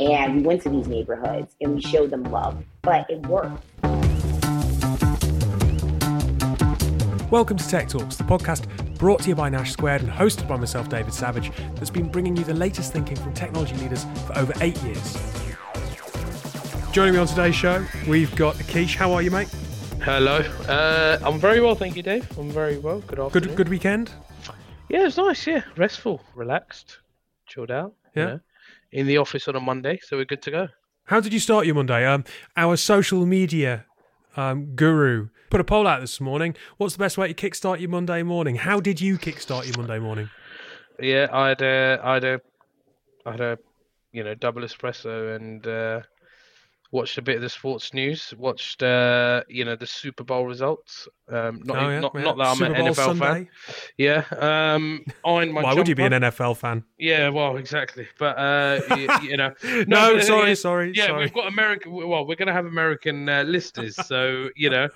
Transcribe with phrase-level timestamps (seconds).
[0.00, 3.64] And we went to these neighborhoods and we showed them love, but it worked.
[7.30, 10.56] Welcome to Tech Talks, the podcast brought to you by Nash Squared and hosted by
[10.56, 14.52] myself, David Savage, that's been bringing you the latest thinking from technology leaders for over
[14.60, 15.16] eight years.
[16.90, 18.96] Joining me on today's show, we've got Akish.
[18.96, 19.48] How are you, mate?
[20.02, 20.38] Hello.
[20.66, 22.26] Uh, I'm very well, thank you, Dave.
[22.38, 23.00] I'm very well.
[23.00, 23.48] Good afternoon.
[23.48, 24.10] Good, good weekend.
[24.88, 25.46] Yeah, it was nice.
[25.46, 26.98] Yeah, restful, relaxed,
[27.46, 27.94] chilled out.
[28.18, 28.30] You Yeah.
[28.30, 28.40] know.
[28.90, 30.68] In the office on a Monday, so we're good to go.
[31.04, 32.06] How did you start your Monday?
[32.06, 32.24] Um,
[32.56, 33.84] our social media
[34.36, 36.54] um, guru put a poll out this morning.
[36.78, 38.56] What's the best way to kickstart your Monday morning?
[38.56, 40.28] How did you kickstart your Monday morning?
[41.00, 42.40] Yeah, I had a, I had a,
[43.26, 43.58] I had a,
[44.12, 46.00] you know, double espresso and uh,
[46.90, 48.32] watched a bit of the sports news.
[48.38, 51.06] Watched, uh, you know, the Super Bowl results.
[51.30, 52.20] Um, not, Oh, yeah, not, yeah.
[52.22, 53.48] not that I'm Super an Bowl NFL fan.
[53.98, 54.24] Yeah.
[54.38, 56.12] Um, Why would you be an.
[56.12, 56.84] NFL fan?
[56.98, 58.08] Yeah, well, exactly.
[58.18, 59.52] But uh, you, you know,
[59.86, 61.20] No, uh, sorry, yeah, sorry, Yeah, sorry.
[61.24, 61.92] we've got American.
[61.92, 64.88] Well, we're going to have American uh, listeners, so you know,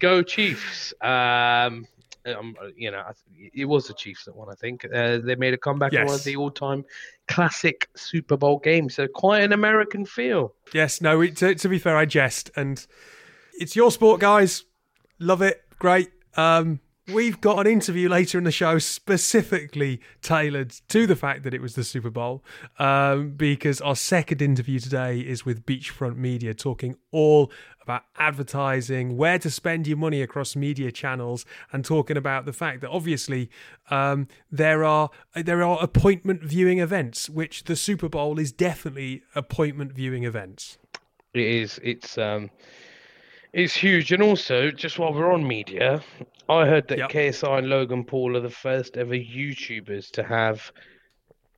[0.00, 0.94] go Chiefs.
[1.02, 1.86] Um,
[2.26, 3.02] um, you know,
[3.54, 4.48] it was the Chiefs that won.
[4.50, 6.84] I think uh, they made a comeback in one of the all-time
[7.28, 8.94] classic Super Bowl games.
[8.94, 10.54] So quite an American feel.
[10.72, 11.20] Yes, no.
[11.20, 12.86] it- To, to be fair, I jest, and
[13.54, 14.64] it's your sport, guys.
[15.18, 16.10] Love it, great.
[16.36, 16.80] Um,
[17.12, 21.62] we've got an interview later in the show specifically tailored to the fact that it
[21.62, 22.44] was the Super Bowl,
[22.78, 27.50] um, because our second interview today is with Beachfront Media, talking all
[27.82, 32.80] about advertising, where to spend your money across media channels, and talking about the fact
[32.80, 33.48] that obviously
[33.90, 39.92] um, there are there are appointment viewing events, which the Super Bowl is definitely appointment
[39.92, 40.78] viewing events.
[41.32, 41.78] It is.
[41.84, 42.50] It's um,
[43.56, 44.12] it's huge.
[44.12, 46.02] And also, just while we're on media,
[46.48, 47.10] I heard that Yep.
[47.10, 50.70] KSI and Logan Paul are the first ever YouTubers to have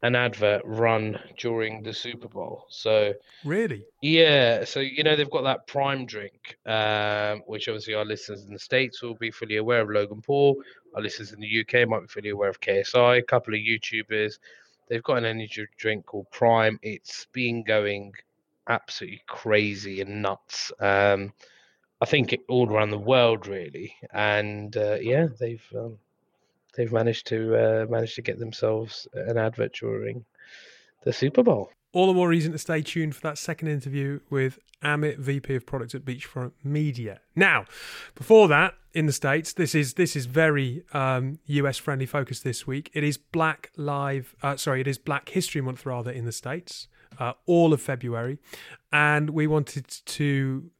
[0.02, 2.66] an advert run during the Super Bowl.
[2.68, 3.84] So Really?
[4.00, 8.52] yeah, so you know they've got that Prime drink, um, which obviously our listeners in
[8.52, 10.62] the States will be fully aware of Logan Paul.
[10.94, 13.18] Our listeners in the UK might be fully aware of KSI.
[13.18, 14.38] A couple of YouTubers,
[14.86, 16.78] they've got an energy drink called Prime.
[16.80, 18.12] It's been going
[18.68, 20.70] absolutely crazy and nuts.
[20.78, 21.32] Um,
[22.00, 25.98] I think all around the world really, and uh, yeah, they've um,
[26.74, 30.24] they've managed to uh, managed to get themselves an advert during
[31.04, 31.70] the Super Bowl.
[31.92, 35.66] All the more reason to stay tuned for that second interview with Amit, VP of
[35.66, 37.20] Product at Beachfront Media.
[37.34, 37.64] Now,
[38.14, 42.66] before that, in the States, this is this is very um, US friendly focus this
[42.66, 42.90] week.
[42.92, 46.88] It is Black Live, uh, sorry, it is Black History Month rather in the States,
[47.18, 48.38] uh, all of February,
[48.92, 50.70] and we wanted to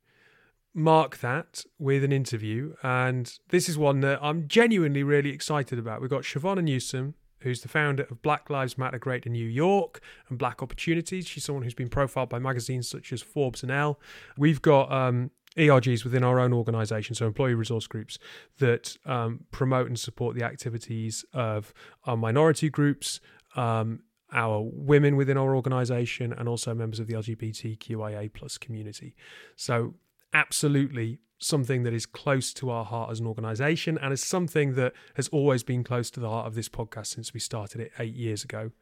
[0.74, 2.74] mark that with an interview.
[2.82, 6.00] And this is one that I'm genuinely really excited about.
[6.00, 10.38] We've got Chivona Newsome, who's the founder of Black Lives Matter Greater New York and
[10.38, 11.26] Black Opportunities.
[11.26, 13.98] She's someone who's been profiled by magazines such as Forbes and Elle.
[14.36, 18.18] We've got um, ERGs within our own organisation, so employee resource groups
[18.58, 21.72] that um, promote and support the activities of
[22.04, 23.20] our minority groups.
[23.56, 29.16] Um, our women within our organisation and also members of the LGBTQIA plus community.
[29.56, 29.94] So
[30.32, 34.92] absolutely something that is close to our heart as an organization and is something that
[35.14, 38.14] has always been close to the heart of this podcast since we started it eight
[38.14, 38.72] years ago.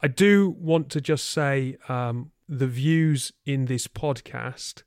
[0.00, 4.84] I do want to just say um, the views in this podcast,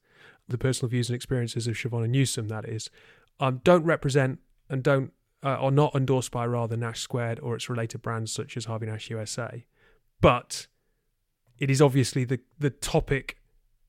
[0.47, 2.89] the personal views and experiences of Chivona and Newsome, that is,
[3.39, 4.39] um, don't represent
[4.69, 5.11] and don't
[5.43, 8.85] uh, are not endorsed by rather Nash Squared or its related brands such as Harvey
[8.85, 9.65] Nash USA.
[10.21, 10.67] But
[11.57, 13.37] it is obviously the the topic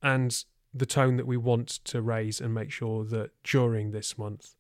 [0.03, 0.45] and
[0.75, 4.55] the tone that we want to raise and make sure that during this month,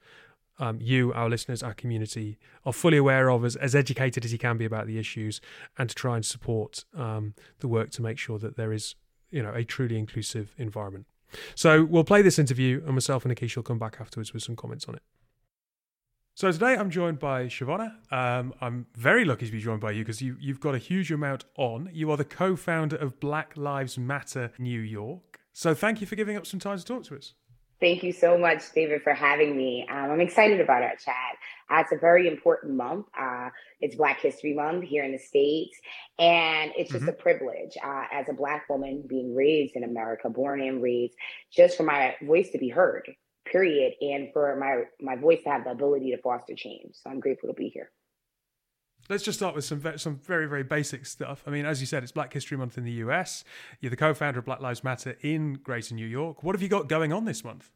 [0.59, 4.39] um, you, our listeners, our community, are fully aware of, as, as educated as you
[4.39, 5.41] can be about the issues,
[5.79, 8.95] and to try and support um, the work to make sure that there is,
[9.31, 11.07] you know, a truly inclusive environment.
[11.55, 14.55] So we'll play this interview, and myself and Akish will come back afterwards with some
[14.55, 15.03] comments on it.
[16.35, 17.95] So today I'm joined by Chivona.
[18.11, 21.13] Um, I'm very lucky to be joined by you because you, you've got a huge
[21.13, 21.91] amount on.
[21.93, 25.32] You are the co-founder of Black Lives Matter New York.
[25.53, 27.35] So thank you for giving up some time to talk to us.
[27.81, 29.85] Thank you so much, David, for having me.
[29.91, 31.37] Um, I'm excited about our chat.
[31.69, 33.07] Uh, it's a very important month.
[33.19, 33.49] Uh,
[33.81, 35.77] it's Black History Month here in the States.
[36.19, 37.09] And it's just Mhm.
[37.09, 41.15] a privilege uh, as a Black woman being raised in America, born and raised,
[41.51, 43.13] just for my voice to be heard,
[43.47, 43.95] period.
[44.01, 46.95] And for my, my voice to have the ability to foster change.
[46.95, 47.91] So I'm grateful to be here.
[49.13, 51.45] Let's just start with some ve- some very very basic stuff.
[51.47, 53.45] I mean, as you said, it's Black History Month in the US.
[53.83, 56.43] You're the co-founder of Black Lives Matter in Greater New York.
[56.43, 57.71] What have you got going on this month?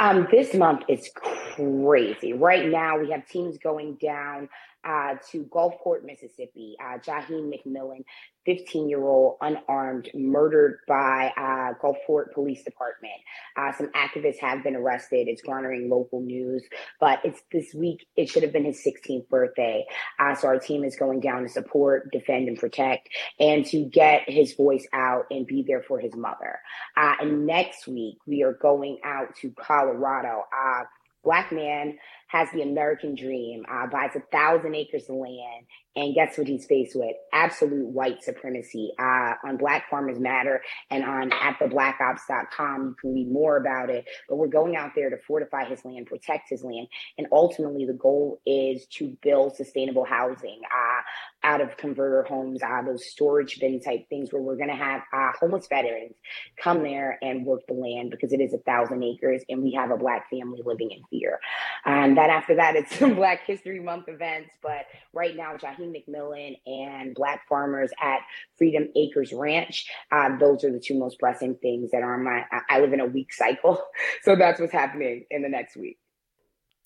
[0.00, 2.32] Um, this month is crazy.
[2.32, 4.48] Right now, we have teams going down
[4.84, 6.76] uh, to Gulfport, Mississippi.
[6.82, 8.04] Uh, Jaheim McMillan,
[8.46, 13.12] 15 year old unarmed, murdered by uh, Gulfport Police Department.
[13.56, 15.28] Uh, some activists have been arrested.
[15.28, 16.64] It's garnering local news,
[17.00, 18.06] but it's this week.
[18.16, 19.86] It should have been his 16th birthday.
[20.18, 23.08] Uh, so our team is going down to support, defend, and protect,
[23.38, 26.58] and to get his voice out and be there for his mother.
[26.96, 30.44] Uh, and next week we are going out to Colorado.
[30.52, 30.82] Uh,
[31.24, 31.96] black man
[32.32, 36.64] has the American dream, uh, buys a thousand acres of land, and guess what he's
[36.64, 37.14] faced with?
[37.34, 41.60] Absolute white supremacy uh, on Black Farmers Matter and on at.
[41.60, 44.06] You can read more about it.
[44.28, 46.86] But we're going out there to fortify his land, protect his land.
[47.18, 52.82] And ultimately, the goal is to build sustainable housing uh, out of converter homes, uh,
[52.82, 56.14] those storage bin type things where we're going to have uh, homeless veterans
[56.62, 59.90] come there and work the land because it is a thousand acres and we have
[59.90, 61.38] a Black family living in fear.
[61.84, 64.50] And then after that, it's some Black History Month events.
[64.62, 68.20] But right now, Jaheim McMillan and Black farmers at
[68.56, 69.86] Freedom Acres Ranch.
[70.10, 72.44] Uh, those are the two most pressing things that are on my.
[72.68, 73.82] I live in a week cycle,
[74.22, 75.98] so that's what's happening in the next week.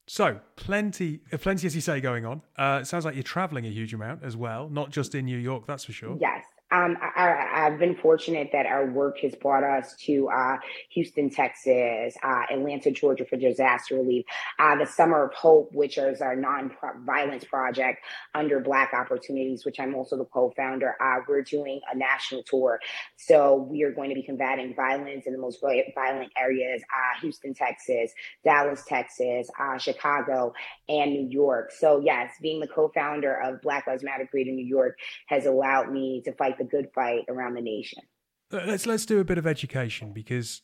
[0.09, 2.43] So plenty, plenty as you say going on.
[2.57, 5.39] Uh, it sounds like you're traveling a huge amount as well, not just in New
[5.39, 6.17] York, that's for sure.
[6.21, 6.45] Yes,
[6.77, 10.57] um, I, have been fortunate that our work has brought us to uh,
[10.91, 14.27] Houston, Texas, uh, Atlanta, Georgia for disaster relief,
[14.59, 18.01] uh, the Summer of Hope, which is our non-violence project
[18.35, 20.97] under Black Opportunities, which I'm also the co-founder.
[21.27, 22.79] We're doing a national tour,
[23.17, 27.55] so we are going to be combating violence in the most violent areas: uh, Houston,
[27.55, 28.13] Texas,
[28.45, 30.53] Dallas, Texas, uh, Chicago,
[30.89, 31.73] and New York.
[31.73, 36.23] So yes, being the co-founder of Black Lives Matter Greater New York has allowed me
[36.25, 38.03] to fight the good fight around the nation.
[38.51, 40.63] Let's let's do a bit of education because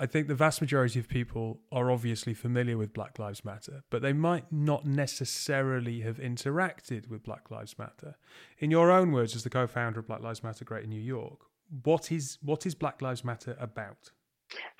[0.00, 4.02] I think the vast majority of people are obviously familiar with Black Lives Matter, but
[4.02, 8.16] they might not necessarily have interacted with Black Lives Matter.
[8.58, 11.40] In your own words, as the co-founder of Black Lives Matter Greater New York,
[11.84, 14.10] what is what is Black Lives Matter about?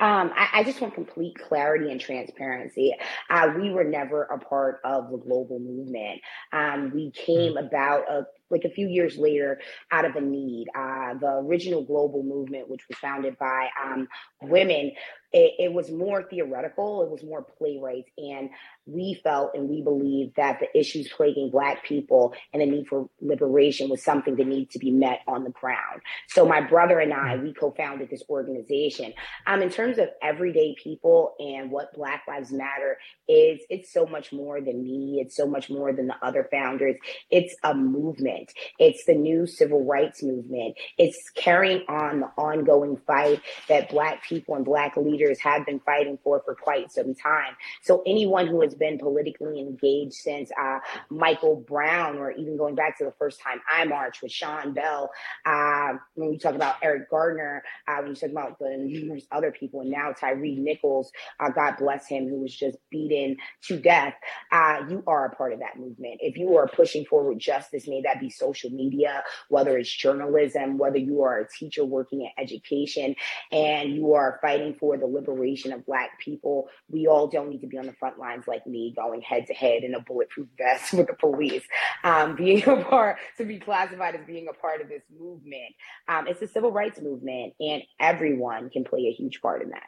[0.01, 2.93] Um, I, I, just want complete clarity and transparency.
[3.31, 6.21] Uh, we were never a part of the global movement.
[6.53, 7.67] Um, we came mm.
[7.67, 9.61] about a like a few years later
[9.91, 10.69] out of a need.
[10.77, 14.07] Uh, the original global movement, which was founded by um,
[14.43, 14.93] women,
[15.33, 18.11] it, it, was more theoretical, it was more playwrights.
[18.19, 18.51] And
[18.87, 23.09] we felt and we believed that the issues plaguing Black people and the need for
[23.21, 26.03] liberation was something that needed to be met on the ground.
[26.29, 29.15] So my brother and I, we co founded this organization.
[29.47, 32.99] Um, in terms of everyday people and what Black Lives Matter
[33.29, 36.97] is, it's so much more than me, it's so much more than the other founders.
[37.31, 38.53] It's a movement movement.
[38.79, 40.77] It's the new civil rights movement.
[40.99, 46.19] It's carrying on the ongoing fight that Black people and Black leaders have been fighting
[46.23, 47.55] for for quite some time.
[47.83, 50.79] So anyone who has been politically engaged since uh,
[51.11, 55.11] Michael Brown, or even going back to the first time I marched with Sean Bell,
[55.47, 59.53] uh, when we talk about Eric Gardner, uh, when you talk about the numerous other
[59.53, 61.11] people, and now Tyre Nichols,
[61.41, 64.15] uh, God bless him, who was just beaten to death,
[64.51, 66.19] uh, you are a part of that movement.
[66.21, 70.99] If you are pushing forward justice, may that be social media, whether it's journalism, whether
[70.99, 73.15] you are a teacher working in education
[73.51, 77.67] and you are fighting for the liberation of Black people, we all don't need to
[77.67, 80.93] be on the front lines like me going head to head in a bulletproof vest
[80.95, 81.63] with the police.
[82.05, 85.75] Um, being a part, to be classified as being a part of this movement.
[86.09, 89.83] Um, it's a civil rights movement, and everyone can play a huge part in that.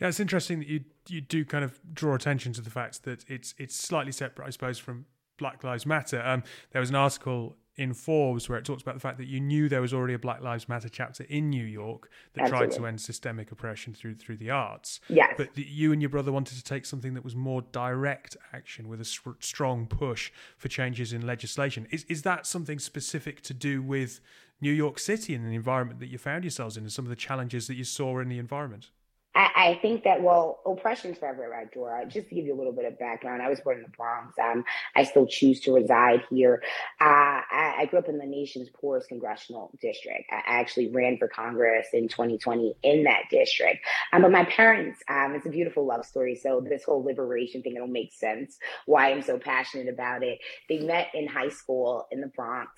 [0.00, 3.24] Yeah, it's interesting that you you do kind of draw attention to the fact that
[3.28, 5.06] it's it's slightly separate, I suppose, from
[5.42, 6.22] Black Lives Matter.
[6.24, 9.40] Um, there was an article in Forbes where it talks about the fact that you
[9.40, 12.68] knew there was already a Black Lives Matter chapter in New York that Absolutely.
[12.68, 15.00] tried to end systemic oppression through through the arts.
[15.08, 15.34] Yes.
[15.36, 18.88] But the, you and your brother wanted to take something that was more direct action
[18.88, 21.88] with a strong push for changes in legislation.
[21.90, 24.20] Is is that something specific to do with
[24.60, 27.16] New York City and the environment that you found yourselves in and some of the
[27.16, 28.90] challenges that you saw in the environment?
[29.34, 32.04] I, I, think that well, oppression's forever, right, Dora?
[32.06, 34.38] Just to give you a little bit of background, I was born in the Bronx.
[34.38, 34.62] Um,
[34.94, 36.62] I still choose to reside here.
[37.00, 40.24] Uh, I, I, grew up in the nation's poorest congressional district.
[40.30, 43.78] I actually ran for Congress in 2020 in that district.
[44.12, 46.36] Um, but my parents, um, it's a beautiful love story.
[46.36, 50.40] So this whole liberation thing, it'll make sense why I'm so passionate about it.
[50.68, 52.70] They met in high school in the Bronx,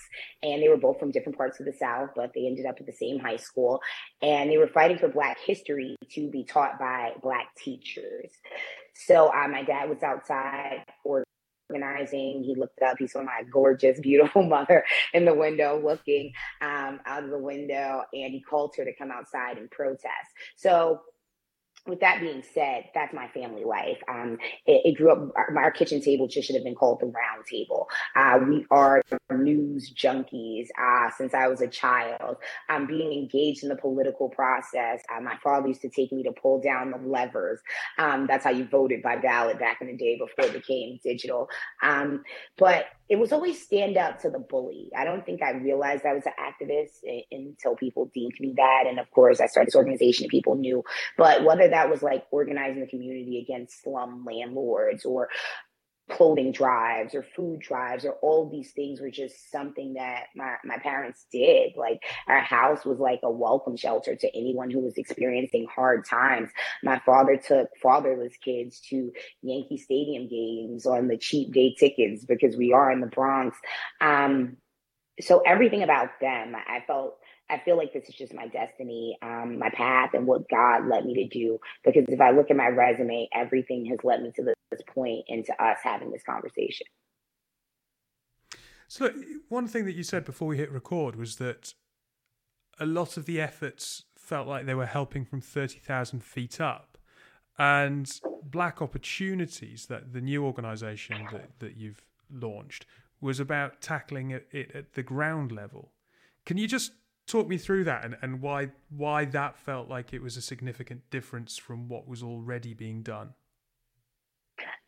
[0.43, 2.87] and they were both from different parts of the South, but they ended up at
[2.87, 3.81] the same high school,
[4.23, 8.31] and they were fighting for Black history to be taught by Black teachers.
[8.95, 12.43] So uh, my dad was outside organizing.
[12.45, 17.25] He looked up, he saw my gorgeous, beautiful mother in the window looking um, out
[17.25, 20.31] of the window, and he called her to come outside and protest.
[20.57, 21.01] So
[21.87, 23.99] with that being said, that's my family life.
[24.09, 25.33] Um, it, it, grew up.
[25.37, 27.89] Our, our, kitchen table just should have been called the round table.
[28.17, 32.37] Uh, we are news junkies uh, since I was a child.
[32.71, 35.03] Um, being engaged in the political process.
[35.15, 37.61] Uh, my father used to take me to pull down the levers.
[37.99, 41.49] Um, that's how you voted by ballot back in the day before it became digital.
[41.83, 42.23] Um,
[42.57, 44.91] but it was always stand up to the bully.
[44.97, 47.01] I don't think I realized I was an activist
[47.31, 48.85] until people deemed me that.
[48.89, 50.83] And of course, I started this organization and people knew.
[51.19, 55.29] But whether that was like organizing the community against slum landlords or
[56.11, 60.77] clothing drives or food drives or all these things were just something that my, my
[60.79, 61.73] parents did.
[61.77, 66.51] Like our house was like a welcome shelter to anyone who was experiencing hard times.
[66.83, 69.13] My father took fatherless kids to
[69.43, 73.57] Yankee Stadium games on the cheap day tickets because we are in the Bronx.
[74.01, 74.59] Um,
[75.21, 77.19] so everything about them, I felt
[77.51, 81.05] I feel like this is just my destiny, um, my path, and what God led
[81.05, 81.59] me to do.
[81.85, 85.45] Because if I look at my resume, everything has led me to this point and
[85.45, 86.87] to us having this conversation.
[88.89, 89.11] So,
[89.49, 91.75] one thing that you said before we hit record was that
[92.79, 96.99] a lot of the efforts felt like they were helping from 30,000 feet up.
[97.59, 98.11] And
[98.43, 102.87] Black Opportunities, that the new organization that, that you've launched,
[103.21, 105.93] was about tackling it at the ground level.
[106.45, 106.93] Can you just
[107.27, 111.03] talk me through that and, and why why that felt like it was a significant
[111.11, 113.35] difference from what was already being done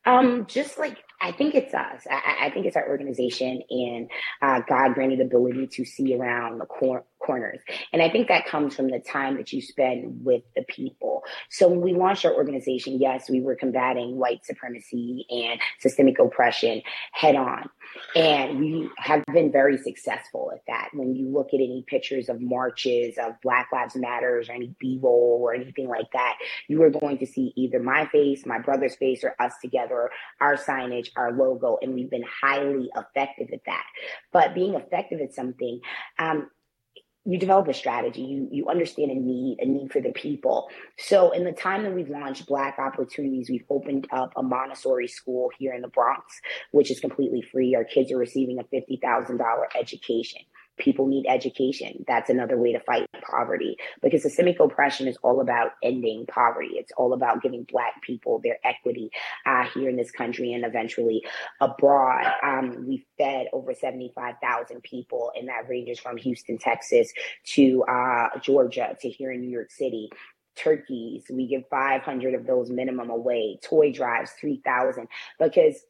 [0.05, 2.07] um, just like I think it's us.
[2.09, 4.09] I, I think it's our organization and
[4.41, 7.59] uh, God granted ability to see around the cor- corners.
[7.93, 11.25] And I think that comes from the time that you spend with the people.
[11.51, 16.83] So when we launched our organization, yes, we were combating white supremacy and systemic oppression
[17.13, 17.69] head on.
[18.15, 20.91] And we have been very successful at that.
[20.93, 25.41] When you look at any pictures of marches of Black Lives Matters or any B-roll
[25.43, 26.37] or anything like that,
[26.69, 30.57] you are going to see either my face, my brother's face, or us together, our
[30.57, 33.85] signage, our logo, and we've been highly effective at that.
[34.33, 35.81] But being effective at something,
[36.19, 36.51] um,
[37.27, 40.69] you develop a strategy you you understand a need a need for the people.
[40.99, 45.51] So in the time that we've launched black opportunities we've opened up a montessori school
[45.59, 46.41] here in the bronx
[46.71, 47.75] which is completely free.
[47.75, 49.39] Our kids are receiving a $50000
[49.79, 50.43] education
[50.79, 52.05] people need education.
[52.07, 56.71] That's another way to fight poverty because systemic oppression is all about ending poverty.
[56.73, 59.11] It's all about giving Black people their equity
[59.45, 61.23] uh, here in this country and eventually
[61.61, 62.25] abroad.
[62.43, 67.13] Um, we fed over 75,000 people, and that ranges from Houston, Texas
[67.55, 70.11] to uh, Georgia to here in New York City
[70.57, 71.25] turkeys.
[71.31, 75.07] We give 500 of those minimum away, toy drives, 3,000,
[75.39, 75.85] because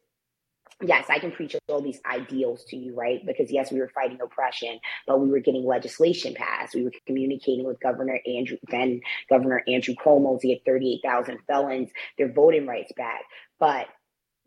[0.83, 3.25] yes, I can preach all these ideals to you, right?
[3.25, 6.75] Because yes, we were fighting oppression, but we were getting legislation passed.
[6.75, 12.31] We were communicating with Governor Andrew, then Governor Andrew Cuomo to get 38,000 felons their
[12.31, 13.21] voting rights back.
[13.59, 13.87] But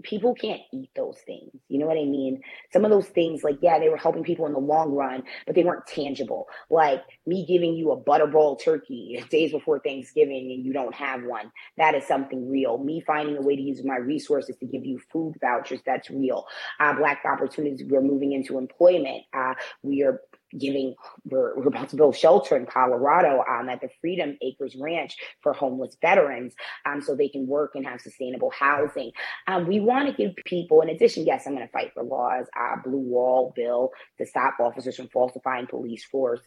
[0.02, 1.50] people can't eat those things.
[1.68, 2.40] You know what I mean?
[2.72, 5.54] Some of those things, like, yeah, they were helping people in the long run, but
[5.54, 6.46] they weren't tangible.
[6.70, 11.50] Like me giving you a butterball turkey days before Thanksgiving and you don't have one.
[11.76, 12.78] That is something real.
[12.78, 16.46] Me finding a way to use my resources to give you food vouchers, that's real.
[16.78, 19.24] Uh, black opportunities, we're moving into employment.
[19.32, 20.20] Uh, we are
[20.58, 25.16] giving we're, we're about to build shelter in colorado um, at the freedom acres ranch
[25.42, 26.54] for homeless veterans
[26.86, 29.12] um, so they can work and have sustainable housing.
[29.46, 32.46] Um, we want to give people in addition yes i'm going to fight for laws
[32.58, 36.40] uh, blue wall bill to stop officers from falsifying police force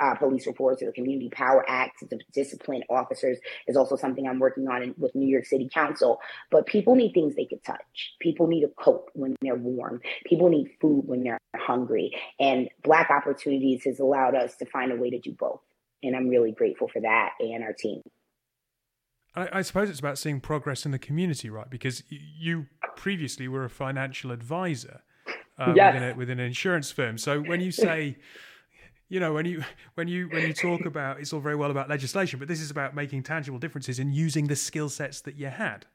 [0.00, 4.68] uh, police reports the community power act to discipline officers is also something i'm working
[4.68, 6.20] on in, with new york city council.
[6.50, 8.14] But people need things they could touch.
[8.20, 10.00] People need a coat when they're warm.
[10.26, 12.12] People need food when they're hungry.
[12.38, 15.60] And black opportunities opportunities has allowed us to find a way to do both.
[16.02, 18.02] And I'm really grateful for that and our team.
[19.34, 21.68] I, I suppose it's about seeing progress in the community, right?
[21.68, 22.66] Because you
[22.96, 25.02] previously were a financial advisor
[25.58, 25.94] uh, yes.
[25.94, 27.18] within, a, within an insurance firm.
[27.18, 28.16] So when you say,
[29.08, 29.64] you know, when you
[29.94, 32.70] when you when you talk about it's all very well about legislation, but this is
[32.70, 35.86] about making tangible differences and using the skill sets that you had.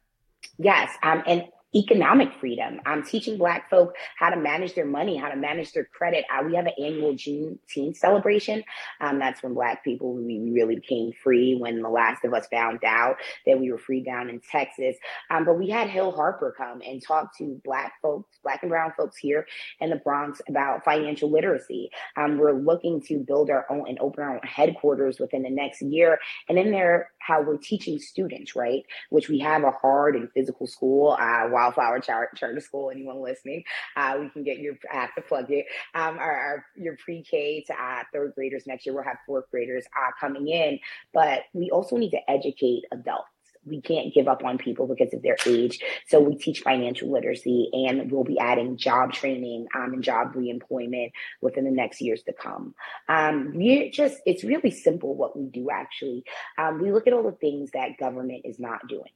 [0.58, 1.44] Yes, um, and
[1.76, 2.80] economic freedom.
[2.86, 6.26] I'm teaching Black folk how to manage their money, how to manage their credit.
[6.32, 8.64] Uh, we have an annual Juneteenth celebration.
[9.02, 11.56] Um, that's when Black people we really became free.
[11.56, 14.96] When the last of us found out that we were free down in Texas.
[15.30, 18.94] Um, but we had Hill Harper come and talk to Black folks, Black and Brown
[18.96, 19.48] folks here
[19.80, 21.90] in the Bronx about financial literacy.
[22.18, 25.82] Um, we're looking to build our own and open our own headquarters within the next
[25.82, 26.20] year.
[26.50, 28.84] And in there, how we're teaching students, right?
[29.10, 31.18] Which we have a hard and physical school.
[31.20, 32.92] Uh, while Wildflower Char- Charter School.
[32.92, 33.64] Anyone listening,
[33.96, 35.66] uh, we can get your I have to plug it.
[35.94, 38.96] Um, our, our your pre-K to uh, third graders next year.
[38.96, 40.80] We'll have fourth graders uh, coming in,
[41.14, 43.30] but we also need to educate adults
[43.66, 45.80] we can't give up on people because of their age.
[46.08, 51.12] So we teach financial literacy and we'll be adding job training um, and job reemployment
[51.42, 52.76] within the next years to come.
[53.08, 56.26] Um, we're just, it's really simple what we do actually.
[56.58, 59.12] Um, we look at all the things that government is not doing.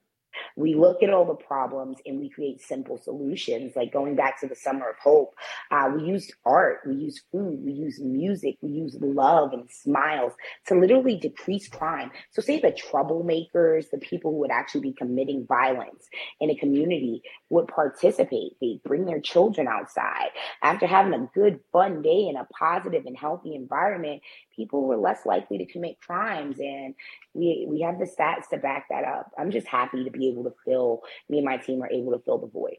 [0.55, 3.73] We look at all the problems and we create simple solutions.
[3.75, 5.33] Like going back to the summer of hope,
[5.71, 10.33] uh, we use art, we use food, we use music, we use love and smiles
[10.67, 12.11] to literally decrease crime.
[12.31, 16.07] So, say the troublemakers, the people who would actually be committing violence
[16.39, 18.53] in a community would participate.
[18.61, 20.29] They bring their children outside
[20.61, 24.21] after having a good, fun day in a positive and healthy environment
[24.57, 26.95] people were less likely to commit crimes and
[27.33, 29.31] we we have the stats to back that up.
[29.37, 32.19] I'm just happy to be able to fill me and my team are able to
[32.19, 32.77] fill the void.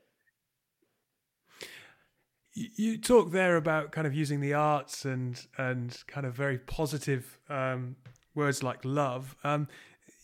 [2.54, 7.38] You talk there about kind of using the arts and and kind of very positive
[7.48, 7.96] um,
[8.34, 9.36] words like love.
[9.44, 9.68] Um,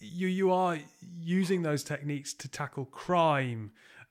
[0.01, 3.71] you you are using those techniques to tackle crime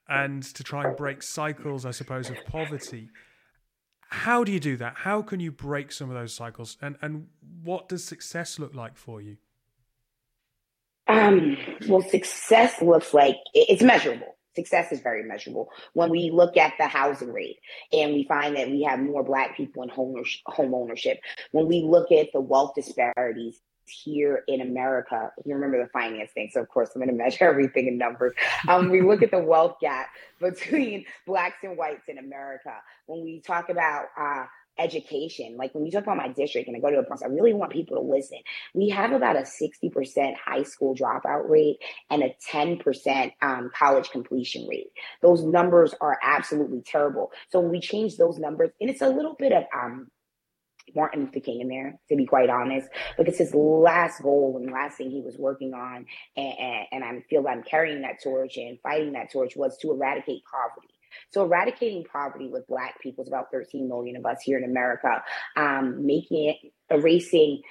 [0.09, 3.09] and to try and break cycles i suppose of poverty
[4.13, 4.93] how do you do that?
[4.97, 6.77] How can you break some of those cycles?
[6.81, 7.27] And and
[7.63, 9.37] what does success look like for you?
[11.07, 14.37] Um, well, success looks like it's measurable.
[14.55, 15.69] Success is very measurable.
[15.93, 17.57] When we look at the housing rate
[17.91, 21.19] and we find that we have more Black people in home ownership,
[21.51, 26.49] when we look at the wealth disparities here in America, you remember the finance thing.
[26.51, 28.33] So of course I'm going to measure everything in numbers.
[28.67, 30.07] Um, we look at the wealth gap
[30.39, 32.73] between blacks and whites in America.
[33.05, 34.45] When we talk about uh,
[34.77, 37.27] education, like when you talk about my district and I go to a place, I
[37.27, 38.39] really want people to listen.
[38.73, 41.77] We have about a 60% high school dropout rate
[42.09, 44.87] and a 10% um, college completion rate.
[45.21, 47.31] Those numbers are absolutely terrible.
[47.49, 50.09] So when we change those numbers, and it's a little bit of um,
[50.95, 52.87] Martin Luther King in there, to be quite honest,
[53.17, 57.23] because his last goal and last thing he was working on, and, and, and I
[57.29, 60.93] feel I'm carrying that torch and fighting that torch was to eradicate poverty.
[61.29, 65.23] So eradicating poverty with Black people is about 13 million of us here in America,
[65.55, 67.61] um, making it, erasing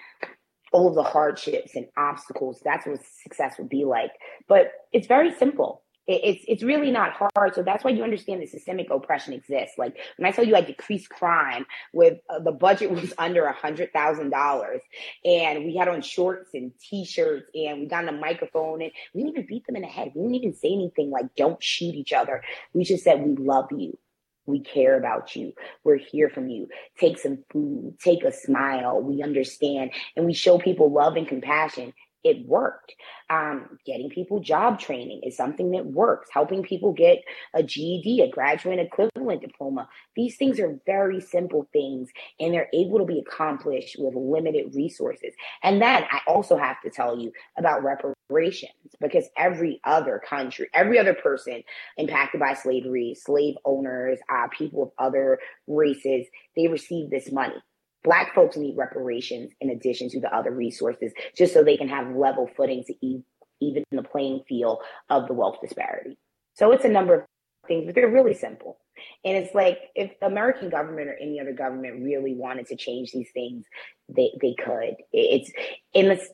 [0.72, 2.60] all of the hardships and obstacles.
[2.64, 4.12] That's what success would be like.
[4.48, 7.54] But it's very simple it's it's really not hard.
[7.54, 9.78] So that's why you understand the systemic oppression exists.
[9.78, 13.52] Like when I tell you I decreased crime with uh, the budget was under a
[13.52, 14.80] hundred thousand dollars,
[15.24, 19.22] and we had on shorts and t-shirts, and we got on a microphone, and we
[19.22, 20.12] didn't even beat them in the head.
[20.14, 22.42] We didn't even say anything like "Don't shoot each other."
[22.74, 23.96] We just said we love you.
[24.44, 25.52] We care about you.
[25.84, 26.68] We're here from you.
[26.98, 29.00] Take some food, take a smile.
[29.00, 29.92] We understand.
[30.16, 32.94] And we show people love and compassion it worked.
[33.30, 36.28] Um, getting people job training is something that works.
[36.32, 37.18] Helping people get
[37.54, 39.88] a GED, a graduate equivalent diploma.
[40.14, 45.34] These things are very simple things and they're able to be accomplished with limited resources.
[45.62, 50.98] And then I also have to tell you about reparations because every other country, every
[50.98, 51.62] other person
[51.96, 57.62] impacted by slavery, slave owners, uh, people of other races, they receive this money.
[58.04, 62.14] Black folks need reparations in addition to the other resources, just so they can have
[62.14, 63.22] level footing to
[63.60, 66.18] even the playing field of the wealth disparity.
[66.54, 67.22] So it's a number of
[67.66, 68.78] things, but they're really simple.
[69.24, 73.12] And it's like if the American government or any other government really wanted to change
[73.12, 73.64] these things,
[74.08, 74.96] they they could.
[75.12, 75.50] It's
[75.94, 76.28] this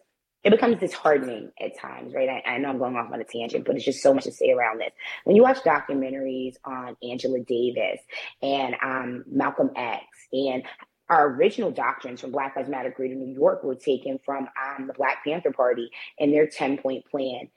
[0.44, 2.28] it becomes disheartening at times, right?
[2.28, 4.32] I, I, know I'm going off on a tangent, but it's just so much to
[4.32, 4.92] say around this.
[5.24, 8.00] When you watch documentaries on Angela Davis
[8.40, 10.62] and um, Malcolm X and
[11.08, 14.92] our original doctrines from Black Lives Matter Greater New York were taken from um, the
[14.92, 17.48] Black Panther Party and their 10 point plan.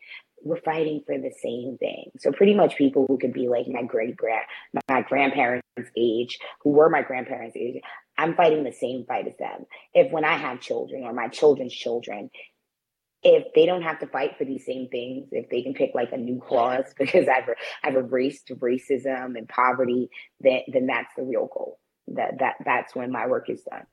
[0.44, 2.12] We're fighting for the same thing.
[2.20, 4.46] So pretty much people who could be like my great grand,
[4.90, 7.82] my grandparents' age, who were my grandparents' age,
[8.18, 9.66] I'm fighting the same fight as them.
[9.94, 12.32] If when I have children or my children's children,
[13.24, 16.12] if they don't have to fight for these same things, if they can pick like
[16.12, 17.50] a new clause because I've
[17.84, 20.10] I've erased racism and poverty,
[20.40, 23.86] then then that's the real goal that that that's when my work is done.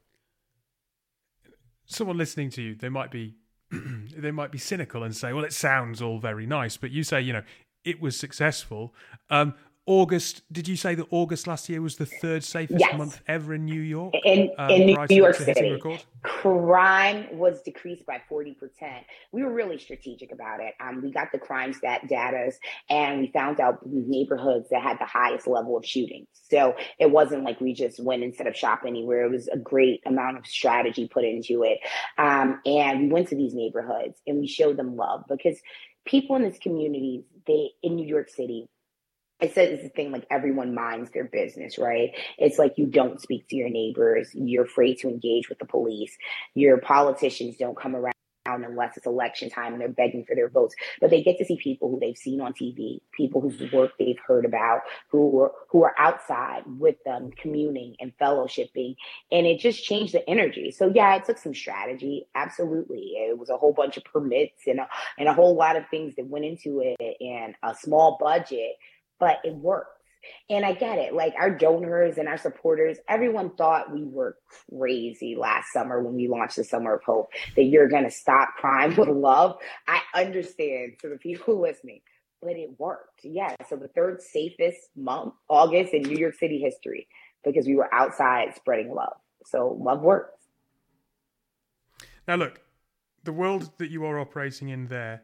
[1.86, 3.36] Someone listening to you, they might be
[3.70, 7.20] they might be cynical and say, "Well, it sounds all very nice," but you say,
[7.20, 7.42] you know,
[7.84, 8.94] it was successful.
[9.30, 9.54] Um,
[9.88, 12.96] August, did you say that August last year was the third safest yes.
[12.96, 14.12] month ever in New York?
[14.22, 15.80] In, um, in New York City.
[16.22, 18.54] Crime was decreased by 40%.
[19.32, 20.74] We were really strategic about it.
[20.78, 22.52] Um, we got the crime stat data
[22.90, 26.28] and we found out neighborhoods that had the highest level of shootings.
[26.50, 29.24] So it wasn't like we just went and set up shop anywhere.
[29.24, 31.78] It was a great amount of strategy put into it.
[32.18, 35.58] Um, and we went to these neighborhoods and we showed them love because
[36.04, 38.68] people in this community, they in New York City,
[39.40, 42.10] I said it's a thing like everyone minds their business, right?
[42.38, 44.30] It's like you don't speak to your neighbors.
[44.34, 46.16] You're afraid to engage with the police.
[46.54, 48.14] Your politicians don't come around
[48.46, 50.74] unless it's election time and they're begging for their votes.
[51.00, 54.18] But they get to see people who they've seen on TV, people whose work they've
[54.26, 58.96] heard about, who are, who are outside with them, communing and fellowshipping.
[59.30, 60.70] And it just changed the energy.
[60.70, 62.26] So yeah, it took some strategy.
[62.34, 63.12] Absolutely.
[63.16, 66.16] It was a whole bunch of permits and a, and a whole lot of things
[66.16, 68.76] that went into it and a small budget,
[69.18, 69.90] but it works.
[70.50, 71.14] and I get it.
[71.14, 74.36] Like our donors and our supporters, everyone thought we were
[74.70, 78.54] crazy last summer when we launched the Summer of Hope that you're going to stop
[78.56, 79.58] crime with love.
[79.86, 82.00] I understand to the people listening,
[82.42, 83.20] but it worked.
[83.24, 83.54] Yeah.
[83.68, 87.08] So the third safest month, August in New York City history,
[87.44, 89.16] because we were outside spreading love.
[89.44, 90.34] So love works.
[92.26, 92.60] Now, look,
[93.24, 95.22] the world that you are operating in there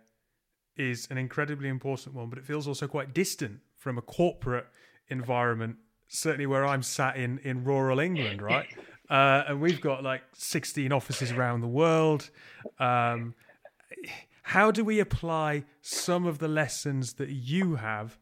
[0.77, 4.67] is an incredibly important one, but it feels also quite distant from a corporate
[5.09, 5.77] environment,
[6.09, 8.67] certainly where I'm sat in in rural England, right?
[9.11, 12.31] Uh, and we've got like 16 offices around the world.
[12.79, 13.35] Um,
[14.43, 18.19] how do we apply some of the lessons that you have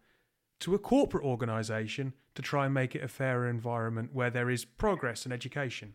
[0.58, 4.64] to a corporate organization to try and make it a fairer environment where there is
[4.64, 5.94] progress and education?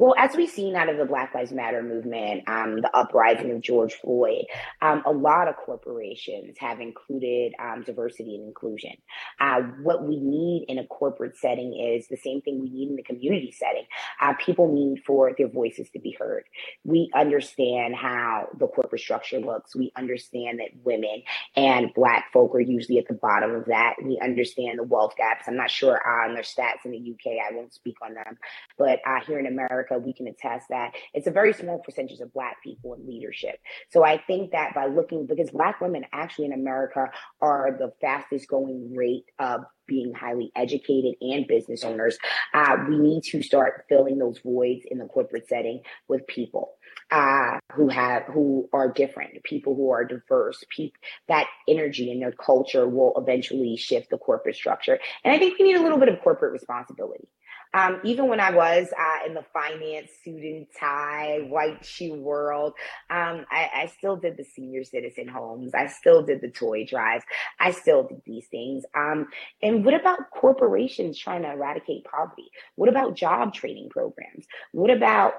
[0.00, 3.60] Well, as we've seen out of the Black Lives Matter movement, um, the uprising of
[3.60, 4.46] George Floyd,
[4.80, 8.92] um, a lot of corporations have included um, diversity and inclusion.
[9.38, 12.96] Uh, what we need in a corporate setting is the same thing we need in
[12.96, 13.84] the community setting.
[14.22, 16.44] Uh, people need for their voices to be heard.
[16.82, 19.76] We understand how the corporate structure looks.
[19.76, 21.24] We understand that women
[21.56, 23.96] and Black folk are usually at the bottom of that.
[24.02, 25.44] We understand the wealth gaps.
[25.46, 27.32] I'm not sure on their stats in the UK.
[27.46, 28.38] I won't speak on them,
[28.78, 32.20] but uh, here in America America, we can attest that it's a very small percentage
[32.20, 33.58] of Black people in leadership.
[33.90, 38.48] So I think that by looking, because Black women actually in America are the fastest
[38.48, 42.16] growing rate of being highly educated and business owners,
[42.54, 46.74] uh, we need to start filling those voids in the corporate setting with people.
[47.12, 52.32] Uh, who have who are different, people who are diverse, people that energy and their
[52.32, 54.98] culture will eventually shift the corporate structure.
[55.24, 57.28] And I think we need a little bit of corporate responsibility.
[57.72, 62.72] Um, even when I was uh, in the finance suit and tie, white shoe world,
[63.10, 65.72] um, I, I, still did the senior citizen homes.
[65.72, 67.24] I still did the toy drives.
[67.60, 68.84] I still did these things.
[68.96, 69.28] Um,
[69.62, 72.50] and what about corporations trying to eradicate poverty?
[72.74, 74.46] What about job training programs?
[74.72, 75.34] What about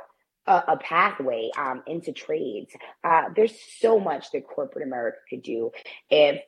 [0.47, 2.71] a, a pathway um, into trades?
[3.03, 5.71] Uh, there's so much that corporate America could do
[6.09, 6.41] if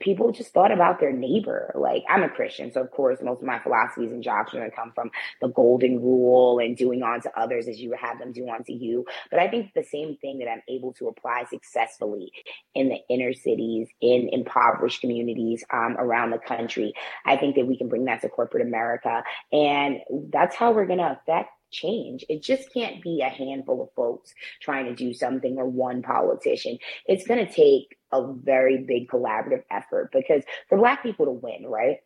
[0.00, 1.72] people just thought about their neighbor.
[1.74, 4.70] Like I'm a Christian, so of course most of my philosophies and jobs are going
[4.70, 8.48] to come from the golden rule and doing unto others as you have them do
[8.48, 9.04] unto you.
[9.30, 12.32] But I think the same thing that I'm able to apply successfully
[12.74, 16.92] in the inner cities, in impoverished communities um, around the country,
[17.24, 20.98] I think that we can bring that to corporate America, and that's how we're going
[20.98, 22.24] to affect change.
[22.28, 24.32] It just can't be a handful of folks
[24.62, 26.78] trying to do something or one politician.
[27.06, 31.66] It's going to take a very big collaborative effort because for Black people to win,
[31.66, 31.98] right?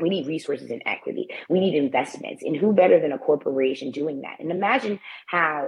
[0.00, 1.28] We need resources and equity.
[1.48, 2.42] We need investments.
[2.42, 4.36] And who better than a corporation doing that?
[4.38, 5.66] And imagine how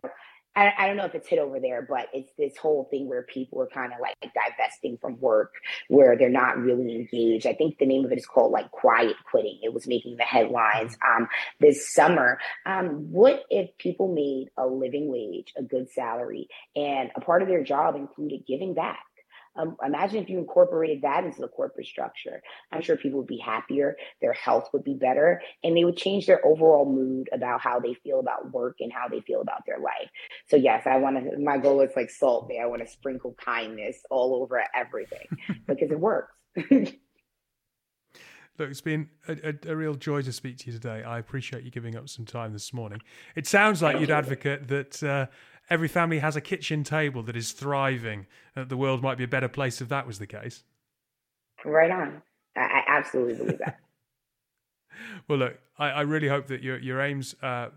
[0.54, 3.22] I, I, don't know if it's hit over there, but it's this whole thing where
[3.22, 5.54] people are kind of like divesting from work,
[5.88, 7.46] where they're not really engaged.
[7.46, 9.60] I think the name of it is called like quiet quitting.
[9.62, 11.28] It was making the headlines um,
[11.60, 12.38] this summer.
[12.66, 17.48] Um, what if people made a living wage, a good salary, and a part of
[17.48, 19.00] their job included giving back?
[19.56, 22.42] Um, imagine if you incorporated that into the corporate structure.
[22.70, 26.26] I'm sure people would be happier, their health would be better, and they would change
[26.26, 29.78] their overall mood about how they feel about work and how they feel about their
[29.78, 30.08] life.
[30.48, 31.38] So yes, I want to.
[31.38, 32.62] My goal is like salt there.
[32.62, 35.26] I want to sprinkle kindness all over everything
[35.66, 36.32] because it works.
[38.58, 41.02] Look, it's been a, a, a, real joy to speak to you today.
[41.02, 43.00] I appreciate you giving up some time this morning.
[43.34, 45.26] It sounds like you'd advocate that uh,
[45.72, 49.28] every family has a kitchen table that is thriving, that the world might be a
[49.28, 50.64] better place if that was the case.
[51.64, 52.20] Right on.
[52.54, 53.78] I absolutely believe that.
[55.28, 57.68] well, look, I, I, really hope that your your aims uh,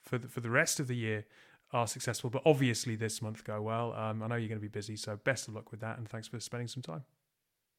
[0.00, 1.26] for the, for the rest of the year
[1.72, 3.92] are successful, but obviously this month go well.
[3.92, 6.08] Um, I know you're going to be busy, so best of luck with that, and
[6.08, 7.04] thanks for spending some time.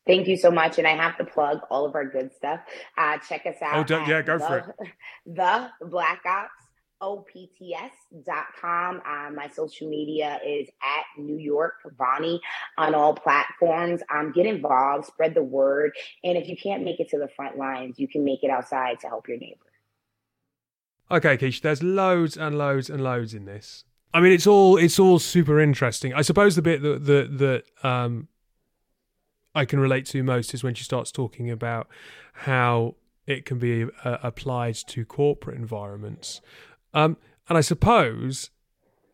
[0.05, 0.77] Thank you so much.
[0.77, 2.59] And I have to plug all of our good stuff.
[2.97, 3.89] Uh, check us out.
[3.89, 4.89] Oh, yeah, go for it.
[5.25, 6.62] The Black Ops
[7.03, 9.01] opts.com.
[9.05, 12.39] Um, my social media is at New York Vonnie
[12.77, 14.01] on all platforms.
[14.13, 15.91] Um, get involved, spread the word.
[16.23, 18.99] And if you can't make it to the front lines, you can make it outside
[19.01, 19.59] to help your neighbor.
[21.11, 23.83] Okay, Keish, there's loads and loads and loads in this.
[24.13, 26.13] I mean, it's all it's all super interesting.
[26.13, 28.29] I suppose the bit that that, that um,
[29.55, 31.87] I can relate to most is when she starts talking about
[32.33, 36.41] how it can be uh, applied to corporate environments.
[36.93, 37.17] Um,
[37.49, 38.49] and I suppose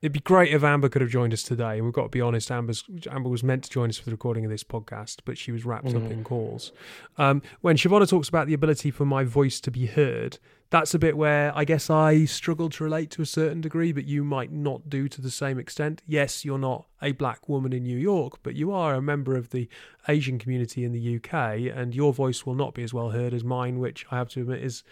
[0.01, 1.75] It'd be great if Amber could have joined us today.
[1.75, 4.11] And we've got to be honest, Amber's, Amber was meant to join us for the
[4.11, 6.05] recording of this podcast, but she was wrapped mm.
[6.05, 6.71] up in calls.
[7.17, 10.39] Um, when Chivona talks about the ability for my voice to be heard,
[10.69, 14.05] that's a bit where I guess I struggle to relate to a certain degree, but
[14.05, 16.01] you might not do to the same extent.
[16.07, 19.49] Yes, you're not a black woman in New York, but you are a member of
[19.49, 19.67] the
[20.07, 23.43] Asian community in the UK, and your voice will not be as well heard as
[23.43, 24.83] mine, which I have to admit is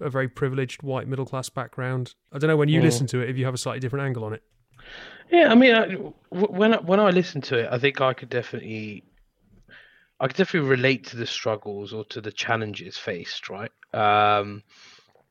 [0.00, 2.14] a very privileged white middle class background.
[2.32, 2.84] I don't know when you mm.
[2.84, 4.42] listen to it if you have a slightly different angle on it.
[5.30, 5.86] Yeah, I mean, I,
[6.34, 9.04] when I, when I listen to it, I think I could definitely,
[10.18, 13.70] I could definitely relate to the struggles or to the challenges faced, right?
[13.92, 14.62] Um,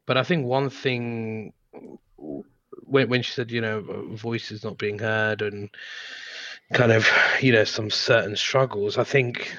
[0.06, 1.54] but I think one thing
[2.18, 3.82] when when she said, you know,
[4.14, 5.70] voices not being heard and
[6.74, 7.08] kind of,
[7.42, 9.56] you know, some certain struggles, I think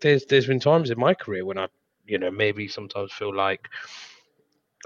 [0.00, 1.66] there's there's been times in my career when I,
[2.06, 3.68] you know, maybe sometimes feel like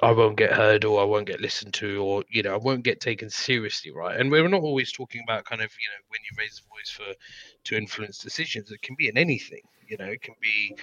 [0.02, 2.84] I won't get heard or I won't get listened to or you know I won't
[2.84, 4.18] get taken seriously, right?
[4.18, 6.90] And we're not always talking about kind of you know when you raise a voice
[6.90, 7.18] for
[7.64, 8.70] to influence decisions.
[8.70, 10.06] It can be in anything, you know.
[10.06, 10.76] It can be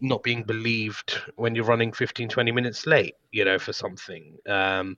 [0.00, 4.36] not being believed when you're running 15, 20 minutes late, you know, for something.
[4.46, 4.96] Um,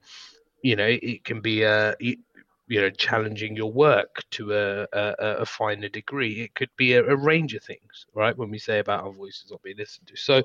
[0.63, 1.95] you know, it, it can be a
[2.73, 7.05] you know challenging your work to a, a, a finer degree it could be a,
[7.05, 10.17] a, range of things right when we say about our voices not being listened to.
[10.17, 10.43] So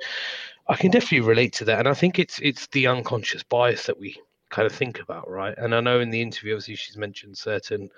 [0.67, 3.97] i can definitely relate to that and i think it's it's the unconscious bias that
[3.97, 5.57] we kind of think about right?
[5.57, 7.89] And i know in the interview obviously she's mentioned certain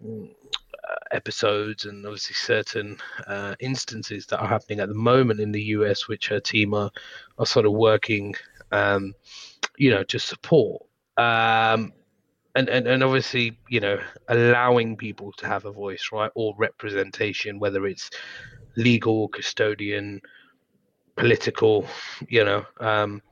[0.00, 0.30] mm,
[0.88, 5.62] uh, episodes and obviously certain uh, instances that are happening at the moment in the
[5.62, 6.92] us which her team are
[7.38, 8.32] are sort of working
[8.70, 9.12] um,
[9.76, 10.82] you know to support.
[11.16, 11.92] Um,
[12.56, 17.58] and, and and obviously you know allowing people to have a voice right or representation
[17.58, 18.10] whether it's
[18.76, 20.20] legal custodian
[21.16, 21.86] political
[22.28, 23.22] you know um,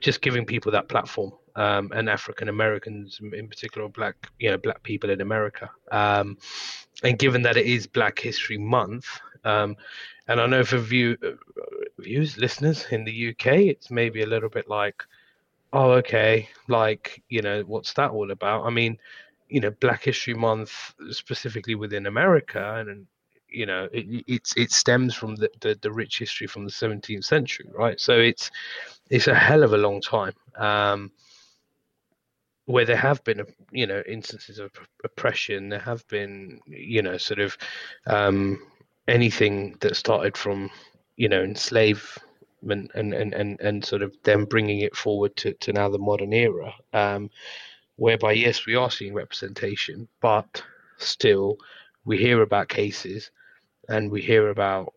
[0.00, 4.82] just giving people that platform um, and African Americans in particular black you know black
[4.82, 6.38] people in America um,
[7.02, 9.06] and given that it is Black History Month
[9.44, 9.76] um,
[10.28, 11.30] and I know for view uh,
[11.98, 15.02] views listeners in the UK it's maybe a little bit like
[15.72, 18.64] oh, okay, like, you know, what's that all about?
[18.64, 18.98] I mean,
[19.48, 23.06] you know, Black History Month, specifically within America, and,
[23.48, 27.24] you know, it, it's it stems from the, the, the, rich history from the 17th
[27.24, 28.00] century, right?
[28.00, 28.50] So it's
[29.10, 31.10] it's a hell of a long time um,
[32.66, 34.70] where there have been, you know, instances of
[35.02, 35.68] oppression.
[35.68, 37.58] There have been, you know, sort of
[38.06, 38.62] um,
[39.08, 40.70] anything that started from,
[41.16, 42.18] you know, enslaved
[42.62, 46.32] and and and and, sort of them bringing it forward to, to now the modern
[46.32, 47.30] era, um,
[47.96, 50.62] whereby yes, we are seeing representation, but
[50.98, 51.56] still
[52.04, 53.30] we hear about cases
[53.88, 54.92] and we hear about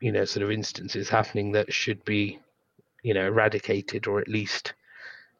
[0.00, 2.38] you know sort of instances happening that should be
[3.02, 4.74] you know eradicated or at least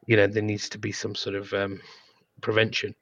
[0.06, 1.80] you know there needs to be some sort of um,
[2.40, 2.94] prevention.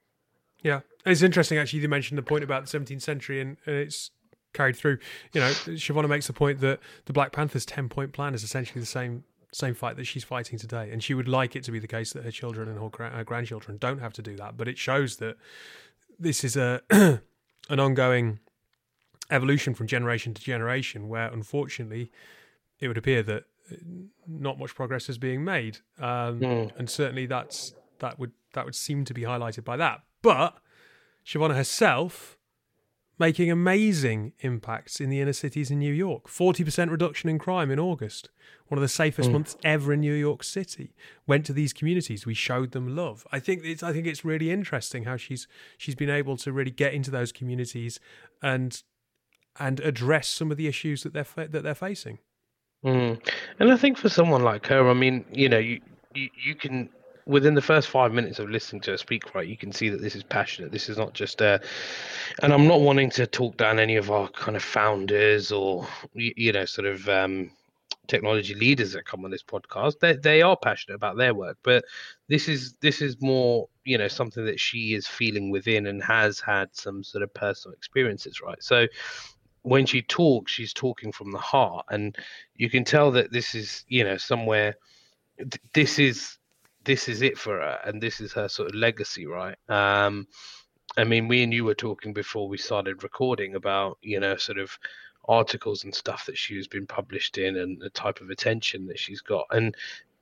[0.63, 1.81] Yeah, it's interesting actually.
[1.81, 4.11] You mentioned the point about the 17th century, and, and it's
[4.53, 4.99] carried through.
[5.33, 8.81] You know, Chivona makes the point that the Black Panthers' ten point plan is essentially
[8.81, 11.79] the same same fight that she's fighting today, and she would like it to be
[11.79, 14.57] the case that her children and her, her grandchildren don't have to do that.
[14.57, 15.37] But it shows that
[16.19, 18.41] this is a an ongoing
[19.31, 22.11] evolution from generation to generation, where unfortunately
[22.79, 23.45] it would appear that
[24.27, 26.79] not much progress is being made, um, mm.
[26.79, 30.03] and certainly that's that would that would seem to be highlighted by that.
[30.23, 30.59] But
[31.25, 32.37] Chivona herself
[33.21, 36.27] making amazing impacts in the inner cities in New York.
[36.27, 38.31] 40% reduction in crime in August.
[38.69, 39.33] One of the safest mm.
[39.35, 40.95] months ever in New York City.
[41.27, 42.25] Went to these communities.
[42.25, 43.27] We showed them love.
[43.31, 46.71] I think it's I think it's really interesting how she's she's been able to really
[46.71, 48.01] get into those communities
[48.43, 48.83] and
[49.59, 52.21] and address some of the issues that they're that they're facing.
[52.83, 53.21] Mm.
[53.59, 55.83] And I think for someone like her, I mean, you know, you
[56.15, 56.89] you, you can
[57.31, 60.03] within the first five minutes of listening to her speak, right, you can see that
[60.03, 60.73] this is passionate.
[60.73, 61.61] This is not just a,
[62.43, 66.53] and I'm not wanting to talk down any of our kind of founders or you
[66.53, 67.53] know sort of um,
[68.09, 70.01] technology leaders that come on this podcast.
[70.01, 71.85] They they are passionate about their work, but
[72.29, 76.41] this is this is more you know something that she is feeling within and has
[76.41, 78.63] had some sort of personal experiences, right?
[78.63, 78.89] So
[79.63, 82.17] when she talks, she's talking from the heart, and
[82.57, 84.75] you can tell that this is you know somewhere.
[85.73, 86.37] This is
[86.85, 89.57] this is it for her and this is her sort of legacy right?
[89.69, 90.27] Um
[90.97, 94.59] i mean me and you were talking before we started recording about you know sort
[94.59, 94.77] of
[95.29, 99.21] articles and stuff that she's been published in and the type of attention that she's
[99.21, 99.47] got.
[99.51, 99.77] And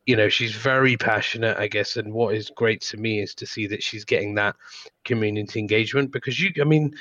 [0.07, 1.97] you know she's very passionate i guess.
[1.97, 4.57] And what is great to me is to see that she's getting that
[5.05, 6.95] community engagement because you i mean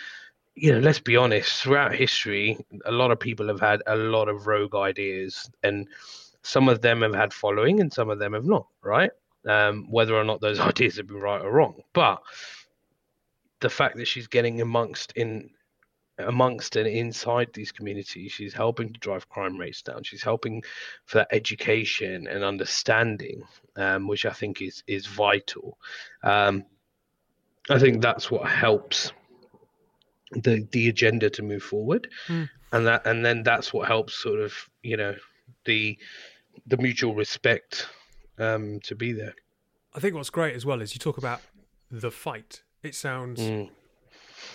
[0.56, 4.28] you know let's be honest throughout history a lot of people have had a lot
[4.28, 5.88] of rogue ideas and
[6.42, 9.12] some of them have had following and some of them have not right
[9.48, 11.82] um, whether or not those ideas have been right or wrong.
[11.94, 12.22] But
[13.60, 15.50] the fact that she's getting amongst in
[16.20, 20.64] amongst and inside these communities she's helping to drive crime rates down she's helping
[21.06, 23.44] for that education and understanding
[23.76, 25.78] um, which i think is is vital
[26.24, 26.66] um,
[27.70, 29.12] i think that's what helps
[30.32, 32.50] the the agenda to move forward mm.
[32.72, 35.16] and that and then that's what helps sort of you know
[35.66, 35.96] the
[36.66, 37.88] the mutual respect
[38.38, 39.36] um, to be there
[39.96, 41.42] i think what's great as well is you talk about
[41.90, 43.70] the fight it sounds mm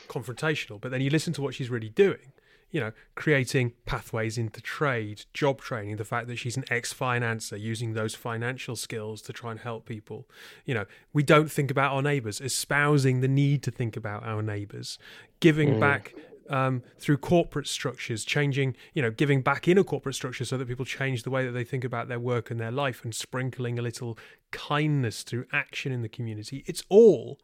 [0.09, 0.81] confrontational.
[0.81, 2.33] But then you listen to what she's really doing,
[2.71, 7.61] you know, creating pathways into trade, job training, the fact that she's an ex financer,
[7.61, 10.29] using those financial skills to try and help people.
[10.65, 14.43] You know, we don't think about our neighbors, espousing the need to think about our
[14.43, 14.99] neighbors,
[15.41, 15.81] giving mm.
[15.81, 16.15] back
[16.49, 20.69] um, through corporate structures, changing, you know, giving back in a corporate structure so that
[20.69, 23.79] people change the way that they think about their work and their life and sprinkling
[23.79, 24.19] a little
[24.51, 26.65] kindness through action in the community.
[26.67, 27.39] It's all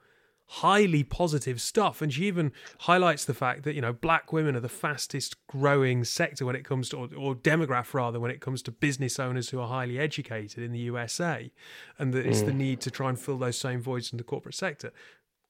[0.50, 2.00] highly positive stuff.
[2.00, 6.04] And she even highlights the fact that, you know, black women are the fastest growing
[6.04, 9.50] sector when it comes to, or, or demograph rather, when it comes to business owners
[9.50, 11.52] who are highly educated in the USA.
[11.98, 12.28] And that mm.
[12.28, 12.56] it's the mm.
[12.56, 14.90] need to try and fill those same voids in the corporate sector.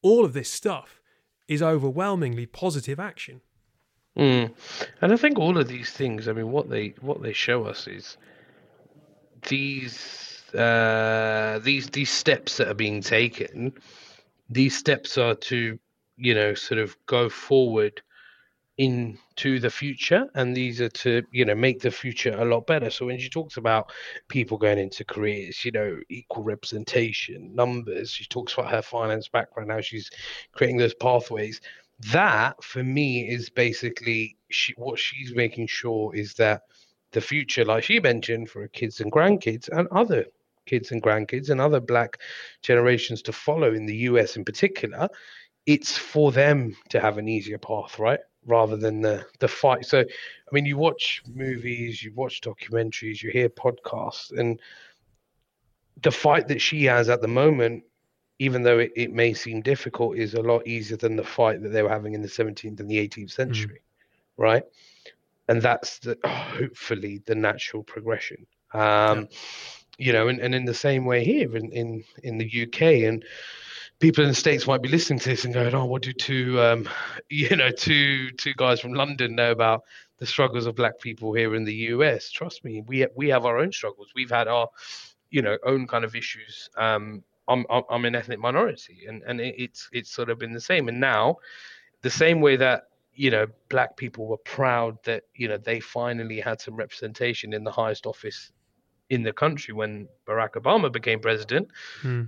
[0.03, 1.01] All of this stuff
[1.49, 3.41] is overwhelmingly positive action.
[4.17, 4.53] Mm.
[5.01, 7.87] And I think all of these things, I mean, what they what they show us
[7.87, 8.17] is
[9.49, 13.73] these uh, these these steps that are being taken
[14.49, 15.79] these steps are to
[16.17, 18.03] you know sort of go forward
[18.79, 22.91] into the future and these are to you know make the future a lot better
[22.91, 23.91] so when she talks about
[24.29, 29.71] people going into careers you know equal representation numbers she talks about her finance background
[29.71, 30.11] how she's
[30.53, 31.61] creating those pathways
[32.13, 36.63] that for me is basically she, what she's making sure is that
[37.13, 40.25] the future like she mentioned for kids and grandkids and other
[40.67, 42.19] kids and grandkids and other black
[42.63, 45.09] generations to follow in the US in particular,
[45.67, 48.21] it's for them to have an easier path, right?
[48.49, 49.85] Rather than the the fight.
[49.85, 54.59] So, I mean, you watch movies, you watch documentaries, you hear podcasts, and
[56.03, 57.85] the fight that she has at the moment,
[58.39, 61.71] even though it, it may seem difficult, is a lot easier than the fight that
[61.71, 64.43] they were having in the 17th and the 18th century, mm.
[64.43, 64.63] right?
[65.49, 68.47] And that's the, hopefully the natural progression.
[68.73, 68.81] Um,
[69.21, 69.27] yeah
[69.99, 73.25] you know, and, and in the same way here in, in, in the UK and
[74.01, 76.61] people in the States might be listening to this and going, oh, what do two,
[76.61, 76.89] um,
[77.29, 79.85] you know, two, two guys from London know about
[80.19, 82.31] the struggles of black people here in the US?
[82.31, 84.09] Trust me, we, we have our own struggles.
[84.15, 84.69] We've had our,
[85.31, 86.71] you know, own kind of issues.
[86.77, 90.89] Um, I'm, I'm an ethnic minority and, and it's, it's sort of been the same.
[90.89, 91.39] And now
[92.03, 92.85] the same way that,
[93.15, 97.65] you know, black people were proud that, you know, they finally had some representation in
[97.65, 98.53] the highest office
[99.11, 101.69] in the country when Barack Obama became president,
[102.03, 102.25] hmm.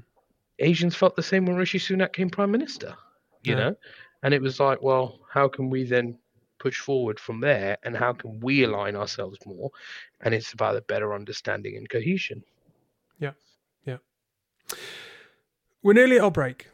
[0.60, 2.94] Asians felt the same when Rishi Sunak came prime minister,
[3.42, 3.60] you yeah.
[3.60, 3.76] know?
[4.22, 6.18] And it was like, well, how can we then
[6.58, 9.70] push forward from there and how can we align ourselves more?
[10.20, 12.44] And it's about a better understanding and cohesion.
[13.18, 13.32] Yeah.
[13.86, 13.96] Yeah.
[15.82, 16.68] We're nearly at our break.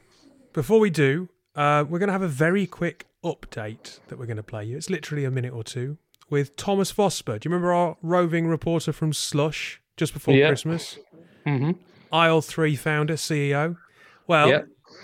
[0.52, 4.36] Before we do, uh, we're going to have a very quick update that we're going
[4.38, 4.76] to play you.
[4.76, 7.38] It's literally a minute or two with Thomas Vosper.
[7.38, 9.80] Do you remember our roving reporter from Slush?
[9.96, 10.48] just before yeah.
[10.48, 10.98] Christmas.
[11.46, 11.72] Mm-hmm.
[12.12, 13.76] Aisle 3 founder, CEO.
[14.26, 14.62] Well, yeah.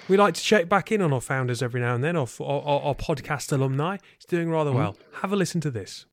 [0.09, 2.81] we like to check back in on our founders every now and then, our, our,
[2.83, 3.99] our podcast alumni.
[4.17, 4.79] He's doing rather mm-hmm.
[4.79, 4.97] well.
[5.21, 6.07] Have a listen to this.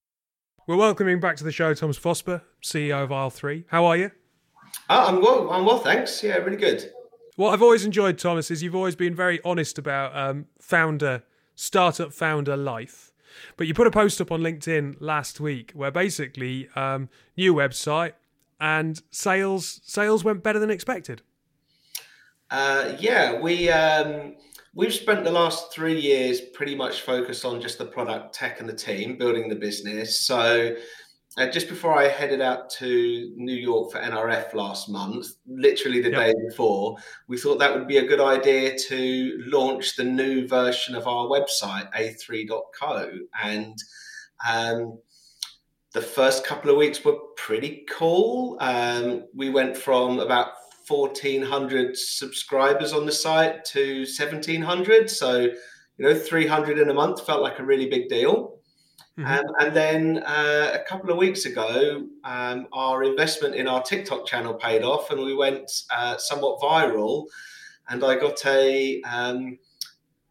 [0.67, 3.65] We're welcoming back to the show Thomas Fosper, CEO of Aisle 3.
[3.69, 4.11] How are you?
[4.89, 6.23] Uh, I'm well, I'm well, thanks.
[6.23, 6.91] Yeah, really good.
[7.35, 11.23] What I've always enjoyed, Thomas, is you've always been very honest about um, founder,
[11.55, 13.11] startup founder life.
[13.57, 18.13] But you put a post up on LinkedIn last week where basically um, new website,
[18.59, 21.21] and sales sales went better than expected.
[22.51, 24.35] Uh, yeah, we um,
[24.73, 28.67] we've spent the last three years pretty much focused on just the product, tech, and
[28.67, 30.19] the team building the business.
[30.19, 30.75] So.
[31.37, 36.09] Uh, just before I headed out to New York for NRF last month, literally the
[36.09, 36.19] yep.
[36.19, 40.95] day before, we thought that would be a good idea to launch the new version
[40.95, 43.11] of our website, a3.co.
[43.41, 43.77] And
[44.49, 44.97] um,
[45.93, 48.57] the first couple of weeks were pretty cool.
[48.59, 50.49] Um, we went from about
[50.87, 55.09] 1,400 subscribers on the site to 1,700.
[55.09, 55.53] So, you
[55.97, 58.59] know, 300 in a month felt like a really big deal.
[59.17, 59.25] Mm-hmm.
[59.25, 64.25] Um, and then uh, a couple of weeks ago, um, our investment in our TikTok
[64.25, 67.25] channel paid off and we went uh, somewhat viral.
[67.89, 69.57] And I got a um,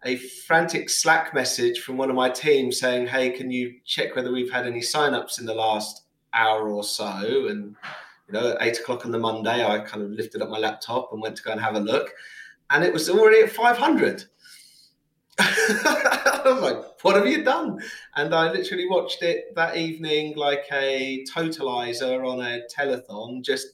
[0.05, 4.33] a frantic Slack message from one of my team saying, "Hey, can you check whether
[4.33, 7.77] we've had any signups in the last hour or so?" And
[8.27, 11.13] you know, at eight o'clock on the Monday, I kind of lifted up my laptop
[11.13, 12.13] and went to go and have a look,
[12.71, 14.25] and it was already at five hundred.
[15.39, 17.81] I'm like, what have you done?
[18.17, 23.69] And I literally watched it that evening like a totalizer on a telethon, just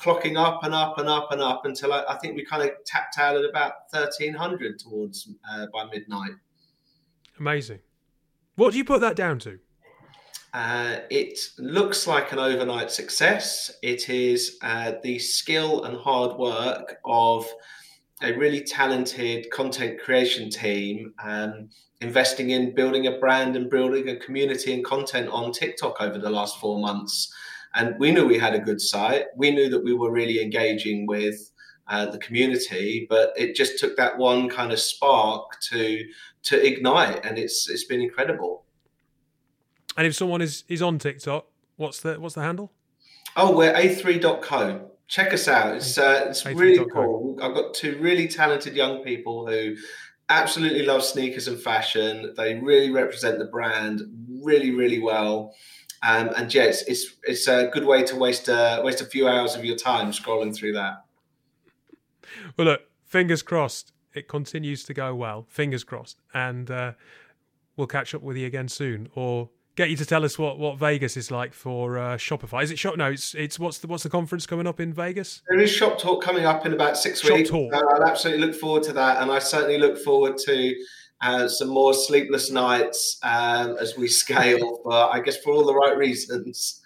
[0.00, 2.70] clocking up and up and up and up until I, I think we kind of
[2.84, 6.32] tapped out at about 1300 towards uh, by midnight.
[7.38, 7.80] Amazing.
[8.56, 9.58] What do you put that down to?
[10.52, 13.70] Uh, it looks like an overnight success.
[13.82, 17.46] It is uh, the skill and hard work of
[18.22, 21.70] a really talented content creation team um,
[22.00, 26.30] investing in building a brand and building a community and content on TikTok over the
[26.30, 27.32] last four months.
[27.74, 29.26] And we knew we had a good site.
[29.36, 31.50] We knew that we were really engaging with
[31.86, 36.04] uh, the community, but it just took that one kind of spark to
[36.42, 38.64] to ignite, and it's it's been incredible.
[39.96, 41.46] And if someone is is on TikTok,
[41.76, 42.70] what's the what's the handle?
[43.36, 44.90] Oh, we're a3.co.
[45.08, 45.76] Check us out.
[45.76, 46.58] It's uh, it's A3.
[46.58, 47.38] really cool.
[47.42, 49.76] I've got two really talented young people who
[50.28, 52.32] absolutely love sneakers and fashion.
[52.36, 54.02] They really represent the brand
[54.40, 55.54] really, really well.
[56.02, 59.28] Um, and yeah, it's, it's, it's a good way to waste a waste a few
[59.28, 61.04] hours of your time scrolling through that.
[62.56, 63.92] Well, look, fingers crossed.
[64.14, 65.46] It continues to go well.
[65.48, 66.92] Fingers crossed, and uh,
[67.76, 70.78] we'll catch up with you again soon, or get you to tell us what, what
[70.78, 72.62] Vegas is like for uh, Shopify.
[72.62, 72.96] Is it shop?
[72.96, 75.42] No, it's it's what's the what's the conference coming up in Vegas?
[75.48, 77.50] There is Shop Talk coming up in about six Shop weeks.
[77.50, 77.72] Talk.
[77.74, 80.74] Uh, I'll absolutely look forward to that, and I certainly look forward to
[81.20, 84.80] uh, some more sleepless nights um, as we scale.
[84.84, 86.80] but I guess for all the right reasons.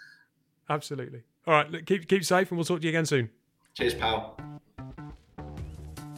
[0.69, 1.23] Absolutely.
[1.47, 1.71] All right.
[1.71, 3.31] Look, keep keep safe, and we'll talk to you again soon.
[3.75, 4.39] Cheers, pal.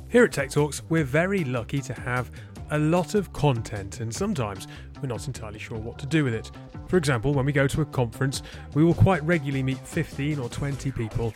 [0.09, 2.31] Here at Tech Talks, we're very lucky to have
[2.71, 4.67] a lot of content, and sometimes
[5.01, 6.51] we're not entirely sure what to do with it.
[6.89, 8.43] For example, when we go to a conference,
[8.75, 11.35] we will quite regularly meet 15 or 20 people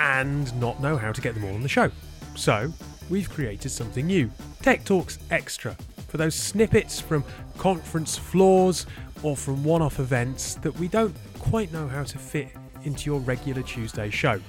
[0.00, 1.90] and not know how to get them all on the show.
[2.34, 2.72] So,
[3.08, 4.30] we've created something new
[4.62, 5.76] Tech Talks Extra
[6.08, 7.22] for those snippets from
[7.56, 8.86] conference floors
[9.22, 12.48] or from one off events that we don't quite know how to fit
[12.84, 14.40] into your regular Tuesday show.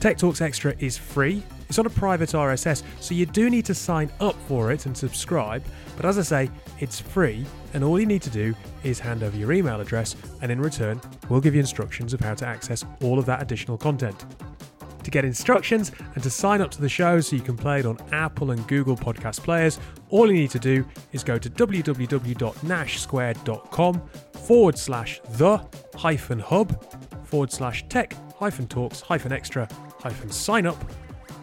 [0.00, 1.42] Tech Talks Extra is free.
[1.68, 4.96] It's on a private RSS, so you do need to sign up for it and
[4.96, 5.64] subscribe.
[5.96, 7.44] But as I say, it's free,
[7.74, 8.54] and all you need to do
[8.84, 12.34] is hand over your email address, and in return, we'll give you instructions of how
[12.34, 14.24] to access all of that additional content.
[15.06, 17.86] To get instructions and to sign up to the show so you can play it
[17.86, 19.78] on Apple and Google podcast players,
[20.08, 24.02] all you need to do is go to www.nashsquared.com
[24.32, 29.68] forward slash the hyphen hub forward slash tech hyphen talks hyphen extra
[30.00, 30.84] hyphen sign up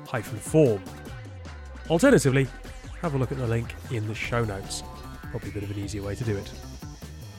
[0.05, 0.83] hyphen form.
[1.89, 2.47] Alternatively,
[3.01, 4.83] have a look at the link in the show notes.
[5.31, 6.51] Probably a bit of an easier way to do it.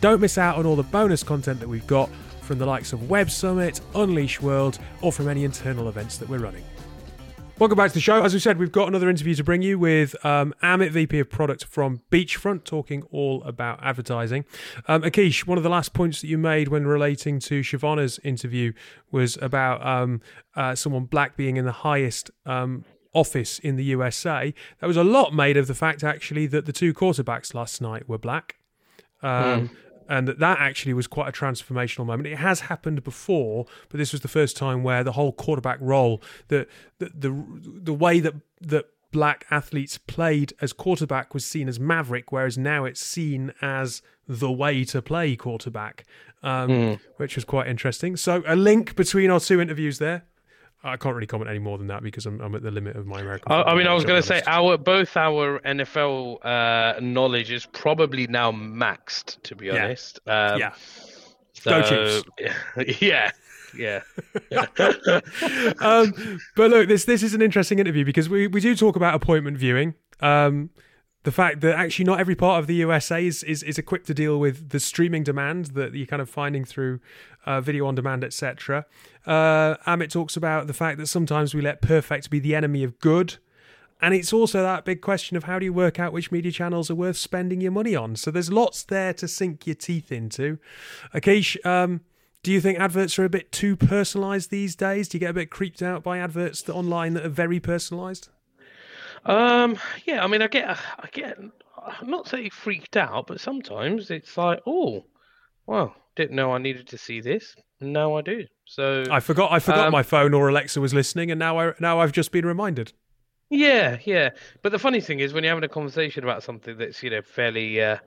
[0.00, 2.08] Don't miss out on all the bonus content that we've got
[2.44, 6.38] from the likes of Web Summit, Unleash World, or from any internal events that we're
[6.38, 6.62] running.
[7.58, 8.22] Welcome back to the show.
[8.22, 11.30] As we said, we've got another interview to bring you with um, Amit, VP of
[11.30, 14.44] Product from Beachfront, talking all about advertising.
[14.88, 18.72] Um, Akish, one of the last points that you made when relating to Chivona's interview
[19.12, 20.20] was about um,
[20.56, 24.52] uh, someone black being in the highest um, office in the USA.
[24.80, 28.08] There was a lot made of the fact, actually, that the two quarterbacks last night
[28.08, 28.56] were black.
[29.22, 29.76] Um, mm
[30.08, 32.28] and that that actually was quite a transformational moment.
[32.28, 36.22] It has happened before, but this was the first time where the whole quarterback role,
[36.48, 36.66] the
[36.98, 37.44] the the,
[37.82, 42.84] the way that that black athletes played as quarterback was seen as maverick, whereas now
[42.84, 46.04] it's seen as the way to play quarterback,
[46.42, 47.00] um, mm.
[47.16, 48.16] which was quite interesting.
[48.16, 50.24] So a link between our two interviews there.
[50.84, 53.06] I can't really comment any more than that because I'm, I'm at the limit of
[53.06, 53.50] my American.
[53.50, 57.66] I, I mean, I was going to say our both our NFL uh, knowledge is
[57.66, 59.42] probably now maxed.
[59.44, 60.46] To be honest, yeah.
[60.46, 60.74] Um, yeah.
[61.54, 62.22] So, Go
[62.76, 63.00] Chiefs.
[63.00, 63.30] Yeah.
[63.76, 64.02] Yeah.
[65.80, 69.14] um, but look, this this is an interesting interview because we, we do talk about
[69.14, 69.94] appointment viewing.
[70.20, 70.70] Um,
[71.24, 74.14] the fact that actually not every part of the USA is, is, is equipped to
[74.14, 77.00] deal with the streaming demand that you're kind of finding through
[77.46, 78.84] uh, video on demand, etc.
[79.26, 82.98] Uh, Amit talks about the fact that sometimes we let perfect be the enemy of
[83.00, 83.38] good.
[84.02, 86.90] And it's also that big question of how do you work out which media channels
[86.90, 88.16] are worth spending your money on?
[88.16, 90.58] So there's lots there to sink your teeth into.
[91.14, 92.02] Akish, um,
[92.42, 95.08] do you think adverts are a bit too personalised these days?
[95.08, 98.28] Do you get a bit creeped out by adverts that online that are very personalised?
[99.24, 104.10] Um, yeah, I mean, I get, I get, I'm not saying freaked out, but sometimes
[104.10, 105.04] it's like, oh,
[105.66, 107.56] well, didn't know I needed to see this.
[107.80, 108.44] Now I do.
[108.66, 111.72] So I forgot, I forgot um, my phone or Alexa was listening, and now I,
[111.80, 112.92] now I've just been reminded.
[113.50, 114.30] Yeah, yeah.
[114.62, 117.22] But the funny thing is, when you're having a conversation about something that's you know
[117.22, 117.98] fairly uh,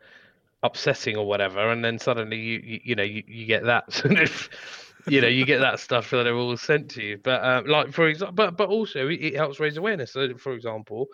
[0.64, 4.20] upsetting or whatever, and then suddenly you, you, you know you, you get that sort
[4.20, 4.50] of
[5.08, 7.18] you know, you get that stuff that are all sent to you.
[7.18, 10.14] But um, like for example, but but also it, it, helps raise awareness.
[10.14, 11.08] So, for example,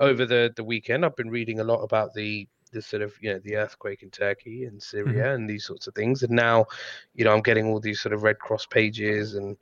[0.00, 3.32] over the the weekend, I've been reading a lot about the the sort of you
[3.32, 5.34] know the earthquake in Turkey and Syria mm-hmm.
[5.34, 6.22] and these sorts of things.
[6.22, 6.66] And now,
[7.14, 9.56] you know, I'm getting all these sort of Red Cross pages and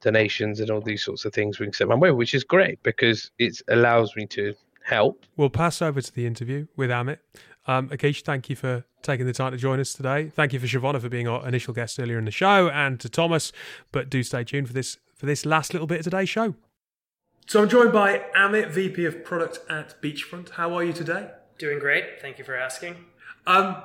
[0.00, 3.30] donations and all these sorts of things being sent my way, which is great because
[3.38, 5.24] it allows me to help.
[5.36, 7.18] We'll pass over to the interview with Amit.
[7.68, 10.32] Um, Akish, thank you for taking the time to join us today.
[10.34, 13.10] Thank you for Chivona for being our initial guest earlier in the show, and to
[13.10, 13.52] Thomas.
[13.92, 16.54] But do stay tuned for this for this last little bit of today's show.
[17.46, 20.50] So I'm joined by Amit, VP of Product at Beachfront.
[20.50, 21.30] How are you today?
[21.58, 22.20] Doing great.
[22.20, 22.96] Thank you for asking.
[23.46, 23.76] Um,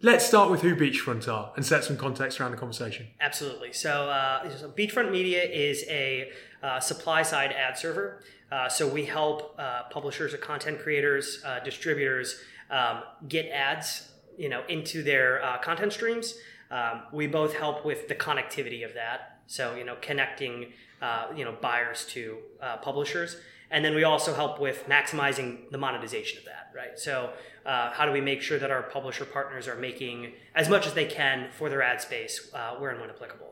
[0.00, 3.08] let's start with who Beachfront are and set some context around the conversation.
[3.20, 3.72] Absolutely.
[3.72, 6.30] So, uh, so Beachfront Media is a
[6.62, 8.22] uh, supply side ad server.
[8.50, 12.40] Uh, so we help uh, publishers or content creators, uh, distributors
[12.70, 16.34] um, get ads, you know, into their uh, content streams.
[16.70, 19.40] Um, we both help with the connectivity of that.
[19.46, 23.36] So you know, connecting uh, you know buyers to uh, publishers,
[23.70, 26.70] and then we also help with maximizing the monetization of that.
[26.74, 26.98] Right.
[26.98, 27.32] So
[27.66, 30.94] uh, how do we make sure that our publisher partners are making as much as
[30.94, 33.48] they can for their ad space, uh, where and when applicable?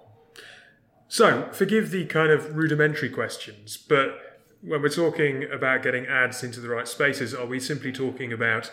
[1.09, 4.29] So forgive the kind of rudimentary questions, but
[4.61, 8.71] when we're talking about getting ads into the right spaces, are we simply talking about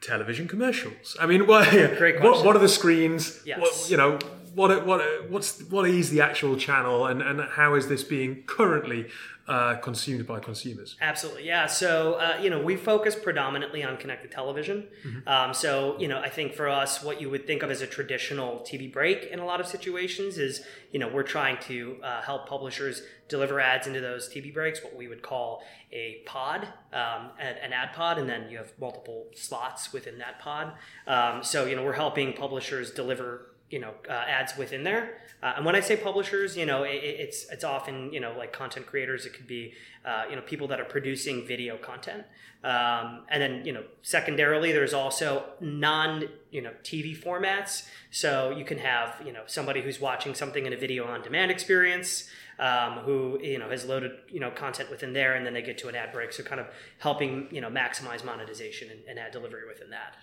[0.00, 1.16] television commercials.
[1.20, 3.40] I mean, what, what, what, are the screens?
[3.44, 3.60] Yes.
[3.60, 4.18] What, you know,
[4.54, 9.06] what what what's what is the actual channel, and and how is this being currently
[9.48, 10.96] uh, consumed by consumers?
[11.00, 11.66] Absolutely, yeah.
[11.66, 14.86] So uh, you know, we focus predominantly on connected television.
[15.06, 15.28] Mm-hmm.
[15.28, 17.86] Um, so you know, I think for us, what you would think of as a
[17.86, 22.22] traditional TV break in a lot of situations is you know we're trying to uh,
[22.22, 27.30] help publishers deliver ads into those TV breaks, what we would call a pod, um,
[27.38, 30.72] an, ad pod, and then you have multiple slots within that pod.
[31.06, 35.18] Um, so you know, we're helping publishers deliver you know uh, ads within there.
[35.40, 38.52] Uh, and when I say publishers, you know, it, it's it's often you know like
[38.52, 39.26] content creators.
[39.26, 42.24] It could be uh, you know people that are producing video content,
[42.64, 47.86] um, and then you know secondarily there's also non you know TV formats.
[48.10, 51.50] So you can have you know somebody who's watching something in a video on demand
[51.50, 52.28] experience.
[52.60, 55.78] Um, who you know has loaded you know content within there, and then they get
[55.78, 56.32] to an ad break.
[56.32, 56.66] So kind of
[56.98, 60.16] helping you know maximize monetization and, and ad delivery within that.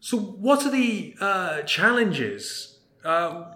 [0.00, 3.52] So what are the uh, challenges uh,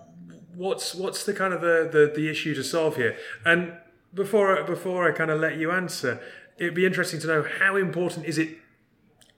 [0.54, 3.16] what's what's the kind of the, the, the issue to solve here?
[3.44, 3.76] And
[4.12, 6.20] before before I kind of let you answer,
[6.58, 8.58] it'd be interesting to know how important is it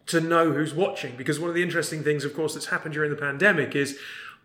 [0.06, 1.16] to know who's watching?
[1.16, 3.98] Because one of the interesting things, of course, that's happened during the pandemic is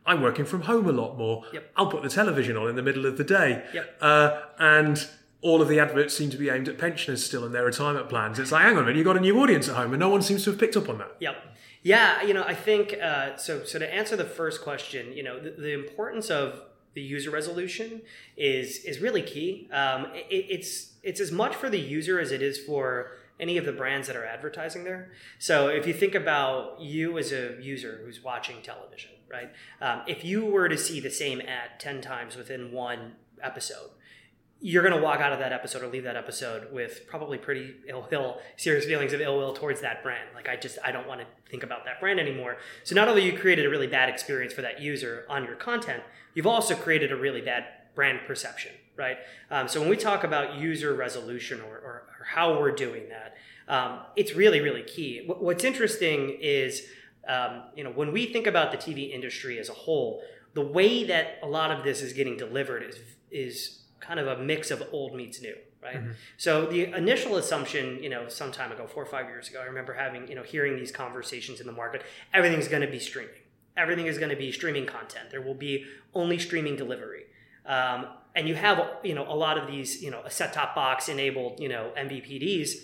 [0.06, 1.44] I'm working from home a lot more.
[1.54, 1.72] Yep.
[1.76, 3.96] I'll put the television on in the middle of the day, yep.
[4.02, 5.08] uh, and
[5.42, 8.40] all of the adverts seem to be aimed at pensioners still and their retirement plans.
[8.40, 10.10] It's like, hang on a minute, you've got a new audience at home, and no
[10.10, 11.16] one seems to have picked up on that.
[11.20, 11.36] Yep.
[11.84, 13.64] Yeah, you know, I think uh, so.
[13.64, 16.62] So to answer the first question, you know, the, the importance of
[16.94, 18.02] the user resolution
[18.38, 19.68] is is really key.
[19.72, 23.66] Um, it, it's it's as much for the user as it is for any of
[23.66, 25.12] the brands that are advertising there.
[25.40, 29.52] So if you think about you as a user who's watching television, right?
[29.82, 33.90] Um, if you were to see the same ad ten times within one episode,
[34.64, 37.74] you're going to walk out of that episode or leave that episode with probably pretty
[37.88, 40.30] ill will, serious feelings of ill will towards that brand.
[40.36, 42.58] Like I just I don't want to think about that brand anymore.
[42.84, 46.04] So not only you created a really bad experience for that user on your content,
[46.36, 49.18] you've also created a really bad brand perception, right?
[49.50, 53.36] Um, so when we talk about user resolution or, or, or how we're doing that,
[53.68, 55.26] um, it's really really key.
[55.26, 56.84] what's interesting is
[57.28, 60.22] um, you know when we think about the TV industry as a whole,
[60.54, 63.00] the way that a lot of this is getting delivered is
[63.32, 65.96] is kind of a mix of old meets new right?
[65.96, 66.12] Mm-hmm.
[66.38, 69.66] so the initial assumption you know some time ago four or five years ago i
[69.66, 72.04] remember having you know hearing these conversations in the market.
[72.34, 73.36] Everything's going to be streaming.
[73.78, 75.30] Everything is going to be streaming content.
[75.30, 77.24] There will be only streaming delivery.
[77.66, 80.76] Um, and you have you know a lot of these you know a set top
[80.76, 82.76] box enabled you know MVPDs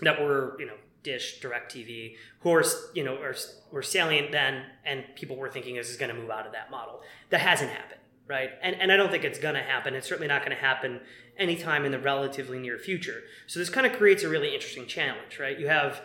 [0.00, 2.64] that were you know Dish, DirecTV, who are
[2.94, 3.36] you know are,
[3.70, 6.70] were salient then, and people were thinking this is going to move out of that
[6.70, 7.02] model.
[7.30, 8.50] That hasn't happened right?
[8.62, 9.94] And, and I don't think it's going to happen.
[9.94, 11.00] It's certainly not going to happen
[11.36, 13.22] anytime in the relatively near future.
[13.46, 15.58] So this kind of creates a really interesting challenge, right?
[15.58, 16.02] You have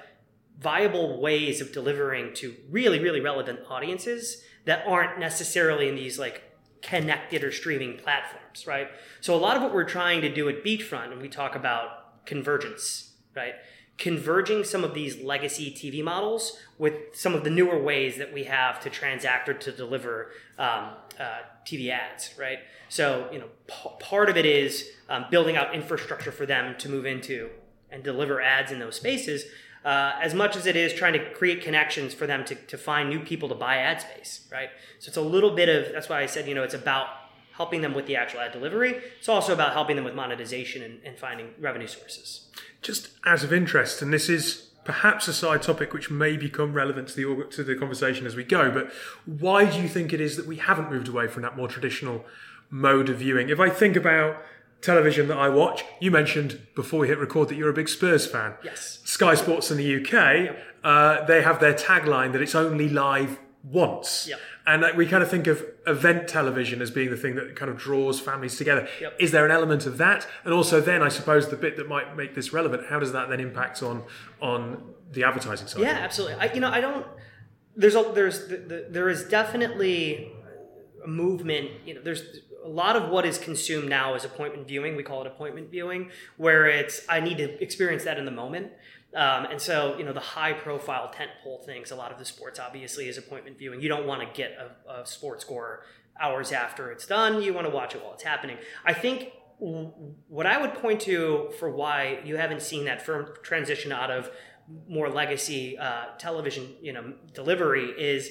[0.59, 6.43] viable ways of delivering to really, really relevant audiences that aren't necessarily in these like
[6.81, 8.89] connected or streaming platforms, right?
[9.21, 12.25] So a lot of what we're trying to do at Beachfront, and we talk about
[12.25, 13.55] convergence, right?
[13.97, 18.45] Converging some of these legacy TV models with some of the newer ways that we
[18.45, 22.59] have to transact or to deliver um, uh, TV ads, right?
[22.87, 26.89] So, you know, p- part of it is um, building out infrastructure for them to
[26.89, 27.49] move into
[27.91, 29.45] and deliver ads in those spaces,
[29.83, 33.09] uh, as much as it is trying to create connections for them to, to find
[33.09, 34.69] new people to buy ad space, right?
[34.99, 37.07] So it's a little bit of, that's why I said, you know, it's about
[37.53, 39.01] helping them with the actual ad delivery.
[39.17, 42.47] It's also about helping them with monetization and, and finding revenue sources.
[42.81, 47.07] Just out of interest, and this is perhaps a side topic which may become relevant
[47.07, 48.71] to the to the conversation as we go.
[48.71, 48.91] But
[49.27, 52.25] why do you think it is that we haven't moved away from that more traditional
[52.71, 53.49] mode of viewing?
[53.49, 54.41] If I think about
[54.81, 58.25] television that I watch, you mentioned before we hit record that you're a big Spurs
[58.25, 58.55] fan.
[58.63, 58.99] Yes.
[59.03, 64.25] Sky Sports in the UK, uh, they have their tagline that it's only live once.
[64.27, 64.39] Yep.
[64.69, 67.77] And we kind of think of event television as being the thing that kind of
[67.77, 68.87] draws families together.
[69.01, 69.15] Yep.
[69.19, 70.27] Is there an element of that?
[70.43, 73.29] And also, then I suppose the bit that might make this relevant, how does that
[73.29, 74.03] then impact on
[74.39, 75.81] on the advertising side?
[75.81, 76.37] Yeah, absolutely.
[76.39, 77.05] I, you know, I don't.
[77.75, 80.31] There's a there's the, the, there is definitely
[81.03, 81.71] a movement.
[81.87, 82.21] You know, there's
[82.63, 84.95] a lot of what is consumed now is appointment viewing.
[84.95, 88.71] We call it appointment viewing, where it's I need to experience that in the moment.
[89.15, 92.59] Um, and so, you know, the high profile tentpole things, a lot of the sports
[92.59, 93.81] obviously is appointment viewing.
[93.81, 95.83] You don't want to get a, a sports score
[96.19, 97.41] hours after it's done.
[97.41, 98.57] You want to watch it while it's happening.
[98.85, 103.91] I think what I would point to for why you haven't seen that firm transition
[103.91, 104.29] out of
[104.87, 108.29] more legacy uh, television, you know, delivery is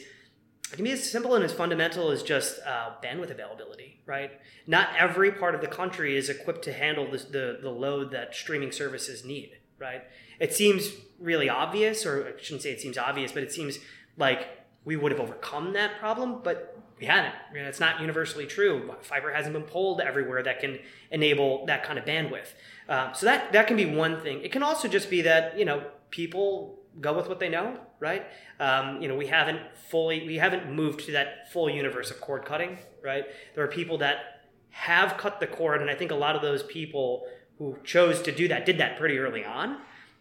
[0.71, 4.33] it can be as simple and as fundamental as just uh, bandwidth availability, right?
[4.67, 8.73] Not every part of the country is equipped to handle the the load that streaming
[8.73, 10.03] services need, right?
[10.39, 13.79] It seems really obvious, or I shouldn't say it seems obvious, but it seems
[14.17, 14.49] like
[14.85, 17.35] we would have overcome that problem, but we haven't.
[17.55, 18.93] You know, it's not universally true.
[19.03, 20.79] Fiber hasn't been pulled everywhere that can
[21.11, 22.49] enable that kind of bandwidth.
[22.89, 24.43] Uh, so that that can be one thing.
[24.43, 28.27] It can also just be that you know people go with what they know, right?
[28.59, 29.61] Um, you know, we haven't
[29.91, 33.27] fully we haven't moved to that full universe of cord cutting, right?
[33.55, 36.63] There are people that have cut the cord, and I think a lot of those
[36.63, 37.27] people
[37.59, 39.79] who chose to do that did that pretty early on.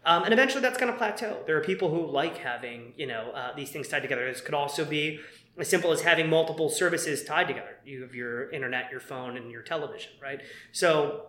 [0.08, 1.44] Um, and eventually that's going to plateau.
[1.46, 4.26] There are people who like having, you know, uh, these things tied together.
[4.26, 5.20] This could also be
[5.60, 7.76] as simple as having multiple services tied together.
[7.84, 10.40] You have your internet, your phone, and your television, right?
[10.72, 11.26] So,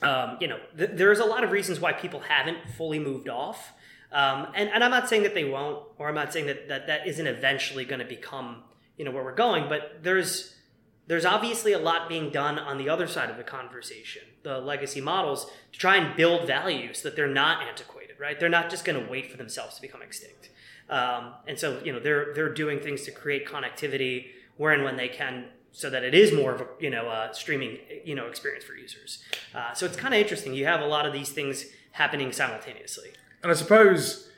[0.00, 3.72] um, you know, th- there's a lot of reasons why people haven't fully moved off.
[4.12, 6.86] Um, and, and I'm not saying that they won't, or I'm not saying that that,
[6.86, 8.62] that isn't eventually going to become,
[8.96, 10.54] you know, where we're going, but there's
[11.10, 15.00] there's obviously a lot being done on the other side of the conversation, the legacy
[15.00, 18.38] models, to try and build value so that they're not antiquated, right?
[18.38, 20.50] They're not just going to wait for themselves to become extinct.
[20.88, 24.96] Um, and so, you know, they're they're doing things to create connectivity where and when
[24.96, 28.26] they can, so that it is more of a you know a streaming you know
[28.26, 29.22] experience for users.
[29.54, 30.52] Uh, so it's kind of interesting.
[30.52, 33.10] You have a lot of these things happening simultaneously.
[33.42, 34.28] And I suppose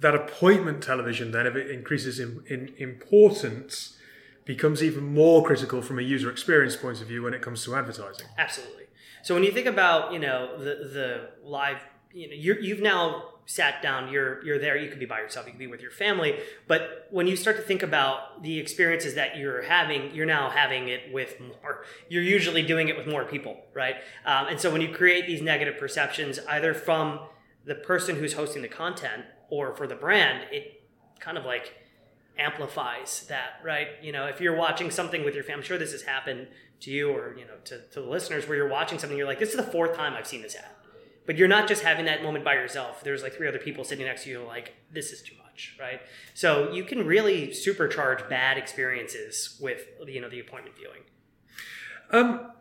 [0.00, 3.96] that appointment television, then, if it increases in, in importance,
[4.44, 7.74] becomes even more critical from a user experience point of view when it comes to
[7.74, 8.26] advertising.
[8.38, 8.84] Absolutely.
[9.22, 11.78] So when you think about you know the the live,
[12.16, 14.10] you know you're, you've now sat down.
[14.10, 14.76] You're you're there.
[14.76, 15.46] You could be by yourself.
[15.46, 16.38] You could be with your family.
[16.66, 20.88] But when you start to think about the experiences that you're having, you're now having
[20.88, 21.84] it with more.
[22.08, 23.96] You're usually doing it with more people, right?
[24.24, 27.20] Um, and so when you create these negative perceptions, either from
[27.64, 30.82] the person who's hosting the content or for the brand, it
[31.20, 31.74] kind of like
[32.38, 33.88] amplifies that, right?
[34.02, 36.48] You know, if you're watching something with your family, I'm sure this has happened
[36.80, 39.38] to you or, you know, to, to the listeners where you're watching something, you're like,
[39.38, 40.70] this is the fourth time I've seen this ad.
[41.26, 43.02] But you're not just having that moment by yourself.
[43.02, 46.00] There's like three other people sitting next to you, like, this is too much, right?
[46.34, 51.02] So you can really supercharge bad experiences with, you know, the appointment viewing.
[52.10, 52.52] Um,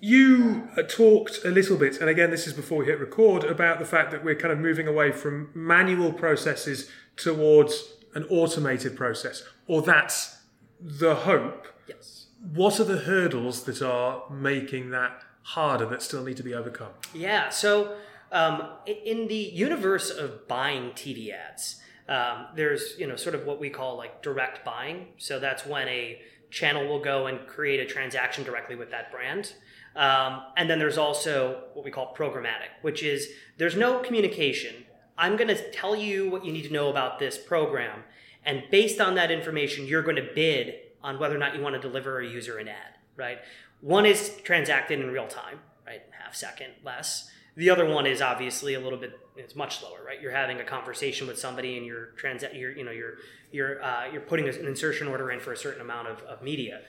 [0.00, 3.78] you uh, talked a little bit, and again, this is before we hit record, about
[3.78, 9.42] the fact that we're kind of moving away from manual processes towards an automated process,
[9.66, 10.42] or that's
[10.78, 11.66] the hope.
[11.88, 12.26] Yes.
[12.52, 16.90] What are the hurdles that are making that harder that still need to be overcome?
[17.14, 17.50] Yeah.
[17.50, 17.96] So,
[18.32, 23.60] um, in the universe of buying TV ads, um, there's you know sort of what
[23.60, 25.08] we call like direct buying.
[25.18, 26.20] So that's when a
[26.50, 29.54] channel will go and create a transaction directly with that brand.
[29.96, 33.28] Um, and then there's also what we call programmatic, which is
[33.58, 34.74] there's no communication.
[35.16, 38.02] I'm going to tell you what you need to know about this program,
[38.44, 41.76] and based on that information, you're going to bid on whether or not you want
[41.76, 42.93] to deliver a user an ad.
[43.16, 43.38] Right?
[43.80, 47.30] One is transacted in real time, right, half second less.
[47.56, 50.20] The other one is obviously a little bit it's much slower, right?
[50.20, 53.14] You're having a conversation with somebody and you're trans you're you know you're
[53.50, 56.82] you're uh, you're putting an insertion order in for a certain amount of, of media.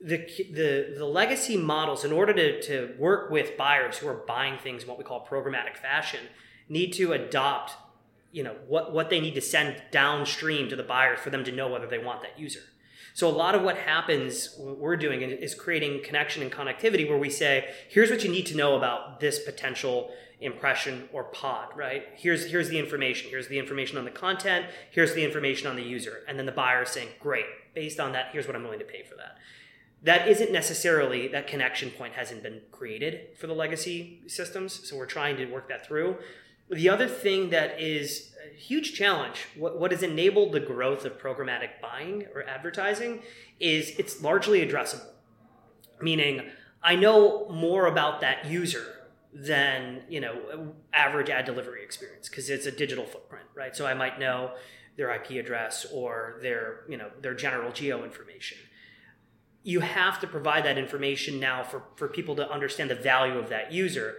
[0.00, 0.18] The,
[0.50, 4.82] the the legacy models, in order to, to work with buyers who are buying things
[4.82, 6.20] in what we call programmatic fashion,
[6.68, 7.72] need to adopt
[8.32, 11.52] you know what what they need to send downstream to the buyers for them to
[11.52, 12.62] know whether they want that user.
[13.14, 17.18] So a lot of what happens, what we're doing is creating connection and connectivity where
[17.18, 20.10] we say, here's what you need to know about this potential
[20.40, 22.04] impression or pod, right?
[22.16, 23.30] Here's here's the information.
[23.30, 24.66] Here's the information on the content.
[24.90, 26.22] Here's the information on the user.
[26.26, 28.84] And then the buyer is saying, great, based on that, here's what I'm willing to
[28.84, 29.38] pay for that.
[30.02, 34.88] That isn't necessarily that connection point hasn't been created for the legacy systems.
[34.88, 36.16] So we're trying to work that through.
[36.68, 41.18] the other thing that is a huge challenge, what, what has enabled the growth of
[41.18, 43.22] programmatic buying or advertising,
[43.60, 45.06] is it's largely addressable.
[46.00, 46.50] Meaning,
[46.82, 49.02] I know more about that user
[49.34, 53.74] than you know average ad delivery experience because it's a digital footprint, right?
[53.74, 54.52] So I might know
[54.96, 58.58] their IP address or their you know their general geo information.
[59.62, 63.48] You have to provide that information now for, for people to understand the value of
[63.50, 64.16] that user.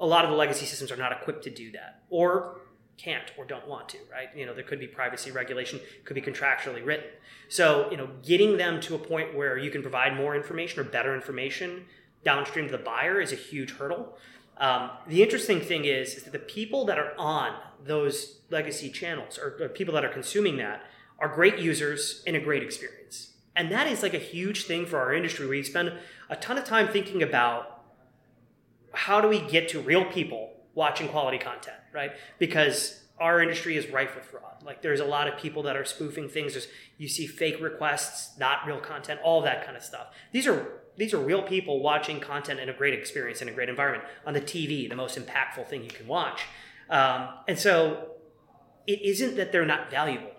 [0.00, 2.56] A lot of the legacy systems are not equipped to do that, or
[2.96, 4.28] can't or don't want to, right?
[4.36, 7.06] You know, there could be privacy regulation, could be contractually written.
[7.48, 10.84] So, you know, getting them to a point where you can provide more information or
[10.84, 11.84] better information
[12.24, 14.16] downstream to the buyer is a huge hurdle.
[14.56, 19.38] Um, the interesting thing is, is that the people that are on those legacy channels
[19.38, 20.82] or, or people that are consuming that
[21.18, 23.30] are great users and a great experience.
[23.56, 25.46] And that is like a huge thing for our industry.
[25.46, 25.92] We spend
[26.28, 27.82] a ton of time thinking about
[28.92, 32.12] how do we get to real people watching quality content, right?
[32.38, 34.62] Because our industry is rife with fraud.
[34.64, 36.52] Like there's a lot of people that are spoofing things.
[36.52, 36.68] There's,
[36.98, 40.08] you see fake requests, not real content, all that kind of stuff.
[40.32, 43.68] These are these are real people watching content in a great experience in a great
[43.68, 46.42] environment on the TV, the most impactful thing you can watch.
[46.88, 48.10] Um, and so
[48.86, 50.30] it isn't that they're not valuable.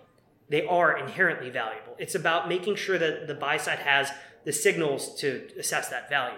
[0.48, 1.96] They are inherently valuable.
[1.98, 4.12] It's about making sure that the buy side has
[4.46, 6.38] the signals to assess that value.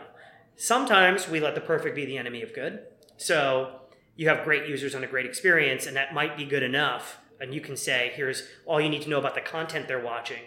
[0.55, 2.79] Sometimes we let the perfect be the enemy of good.
[3.17, 3.81] So
[4.17, 7.19] you have great users and a great experience, and that might be good enough.
[7.39, 10.41] And you can say, here's all you need to know about the content they're watching.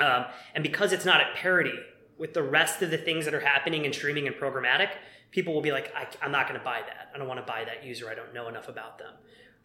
[0.00, 1.72] Um, and because it's not at parity
[2.18, 4.90] with the rest of the things that are happening in streaming and programmatic,
[5.30, 7.10] people will be like, I, am not going to buy that.
[7.14, 8.10] I don't want to buy that user.
[8.10, 9.14] I don't know enough about them.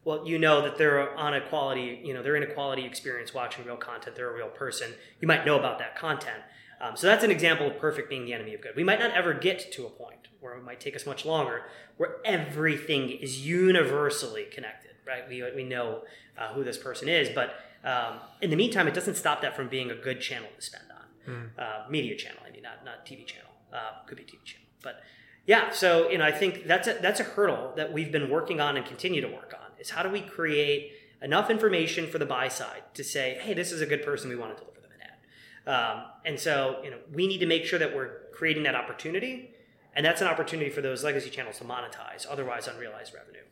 [0.04, 3.34] Well, you know that they're on a quality, you know, they're in a quality experience
[3.34, 4.16] watching real content.
[4.16, 4.94] They're a real person.
[5.20, 6.44] You might know about that content.
[6.80, 8.76] Um, so that's an example of perfect being the enemy of good.
[8.76, 11.64] We might not ever get to a point where it might take us much longer,
[11.98, 15.28] where everything is universally connected, right?
[15.28, 16.04] We, we know
[16.38, 19.70] uh, who this person is, but um, in the meantime, it doesn't stop that from
[19.70, 21.34] being a good channel to spend on.
[21.34, 21.50] Mm.
[21.58, 23.50] Uh, media channel, I mean, not, not TV channel.
[23.74, 24.68] Uh, could be TV channel.
[24.84, 25.02] But
[25.48, 28.62] yeah, so, you know, I think that's a, that's a hurdle that we've been working
[28.62, 30.92] on and continue to work on is how do we create
[31.24, 34.36] enough information for the buy side to say, hey, this is a good person we
[34.36, 35.98] want to deliver them an ad.
[35.98, 39.56] Um, and so, you know, we need to make sure that we're creating that opportunity
[39.96, 43.44] and that's an opportunity for those legacy channels to monetize otherwise unrealized revenue.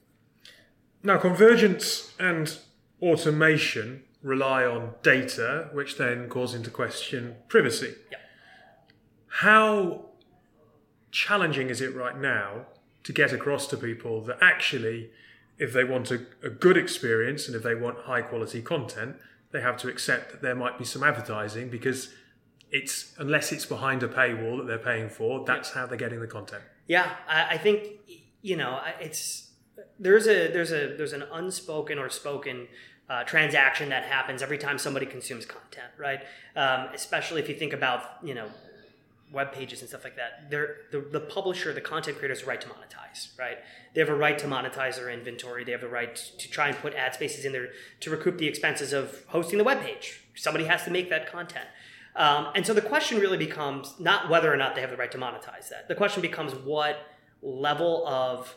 [1.02, 2.58] Now, convergence and
[3.02, 7.96] automation rely on data, which then calls into question privacy.
[8.12, 8.18] Yeah.
[9.28, 10.06] How
[11.12, 12.66] challenging is it right now
[13.04, 15.12] to get across to people that actually,
[15.58, 19.18] if they want a, a good experience and if they want high quality content,
[19.52, 22.14] they have to accept that there might be some advertising because
[22.74, 26.28] it's unless it's behind a paywall that they're paying for, that's how they're getting the
[26.28, 26.63] content.
[26.88, 27.88] Yeah, I, I think
[28.41, 29.51] you know it's
[29.99, 32.67] there's a there's a there's an unspoken or spoken
[33.09, 36.21] uh, transaction that happens every time somebody consumes content, right?
[36.55, 38.47] Um, especially if you think about you know
[39.32, 40.49] web pages and stuff like that.
[40.49, 43.59] They're, the the publisher, the content creator, has a right to monetize, right?
[43.93, 45.63] They have a right to monetize their inventory.
[45.63, 47.69] They have the right to try and put ad spaces in there
[47.99, 50.21] to recoup the expenses of hosting the web page.
[50.36, 51.67] Somebody has to make that content.
[52.16, 55.11] Um, and so the question really becomes not whether or not they have the right
[55.11, 55.88] to monetize that.
[55.88, 56.97] The question becomes what
[57.41, 58.55] level of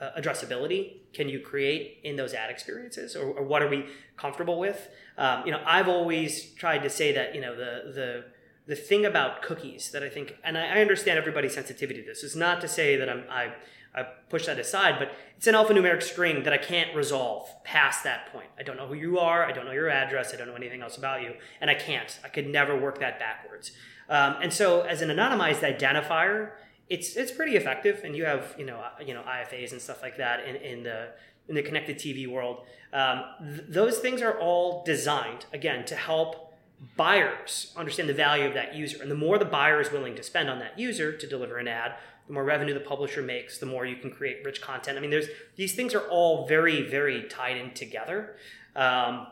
[0.00, 3.86] uh, addressability can you create in those ad experiences, or, or what are we
[4.16, 4.88] comfortable with?
[5.16, 8.24] Um, you know, I've always tried to say that you know the the
[8.66, 12.22] the thing about cookies that I think, and I, I understand everybody's sensitivity to this,
[12.22, 13.54] is not to say that I'm I
[13.98, 18.32] I push that aside, but it's an alphanumeric string that I can't resolve past that
[18.32, 18.48] point.
[18.58, 19.44] I don't know who you are.
[19.44, 20.32] I don't know your address.
[20.32, 21.34] I don't know anything else about you.
[21.60, 22.18] And I can't.
[22.24, 23.72] I could never work that backwards.
[24.08, 26.52] Um, and so as an anonymized identifier,
[26.88, 28.02] it's, it's pretty effective.
[28.04, 30.82] And you have, you know, uh, you know, IFAs and stuff like that in, in
[30.82, 31.08] the,
[31.48, 32.64] in the connected TV world.
[32.92, 36.48] Um, th- those things are all designed, again, to help
[36.96, 39.02] buyers understand the value of that user.
[39.02, 41.68] And the more the buyer is willing to spend on that user to deliver an
[41.68, 41.94] ad,
[42.28, 44.96] the more revenue the publisher makes, the more you can create rich content.
[44.96, 48.36] I mean, there's these things are all very, very tied in together.
[48.76, 49.26] Um,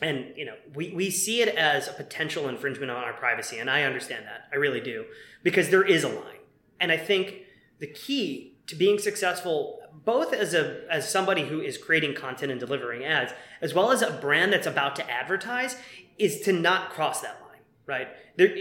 [0.00, 3.70] and you know, we, we see it as a potential infringement on our privacy, and
[3.70, 4.48] I understand that.
[4.52, 5.04] I really do.
[5.42, 6.40] Because there is a line.
[6.80, 7.42] And I think
[7.78, 12.58] the key to being successful, both as a as somebody who is creating content and
[12.58, 15.76] delivering ads, as well as a brand that's about to advertise,
[16.18, 18.08] is to not cross that line, right?
[18.36, 18.56] There,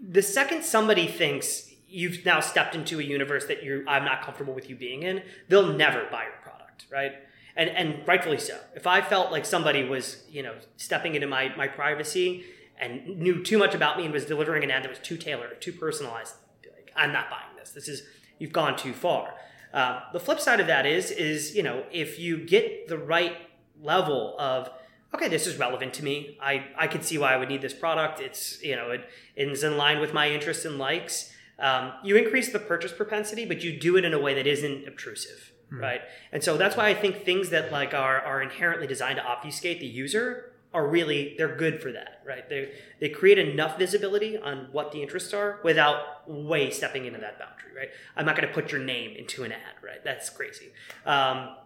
[0.00, 4.54] the second somebody thinks you've now stepped into a universe that you I'm not comfortable
[4.54, 7.12] with you being in, they'll never buy your product, right?
[7.56, 8.58] And and rightfully so.
[8.74, 12.44] If I felt like somebody was, you know, stepping into my my privacy
[12.78, 15.60] and knew too much about me and was delivering an ad that was too tailored,
[15.60, 16.34] too personalized,
[16.64, 17.70] like, I'm not buying this.
[17.70, 18.04] This is
[18.38, 19.34] you've gone too far.
[19.72, 23.36] Um, the flip side of that is, is you know, if you get the right
[23.80, 24.70] level of
[25.14, 26.38] okay, this is relevant to me.
[26.40, 28.20] I, I can see why I would need this product.
[28.20, 31.32] It's, you know, it, it's in line with my interests and likes.
[31.60, 34.88] Um, you increase the purchase propensity, but you do it in a way that isn't
[34.88, 35.78] obtrusive, hmm.
[35.78, 36.00] right?
[36.32, 39.80] And so that's why I think things that like are, are inherently designed to obfuscate
[39.80, 42.48] the user are really, they're good for that, right?
[42.48, 47.38] They, they create enough visibility on what the interests are without way stepping into that
[47.38, 47.88] boundary, right?
[48.16, 50.02] I'm not going to put your name into an ad, right?
[50.04, 50.68] That's crazy.
[51.04, 51.56] Um,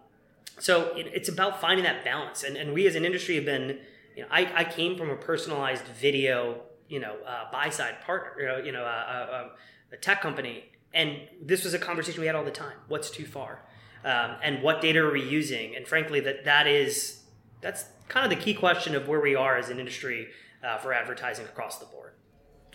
[0.57, 2.43] so it's about finding that balance.
[2.43, 3.79] And, and we as an industry have been,
[4.15, 8.41] you know, I, I came from a personalized video, you know, uh, buy side partner,
[8.41, 9.49] you know, you know, uh, uh,
[9.95, 10.65] a tech company.
[10.93, 12.77] And this was a conversation we had all the time.
[12.87, 13.63] What's too far?
[14.03, 15.75] Um, and what data are we using?
[15.75, 17.23] And frankly, that that is,
[17.61, 20.27] that's kind of the key question of where we are as an industry
[20.63, 22.13] uh, for advertising across the board.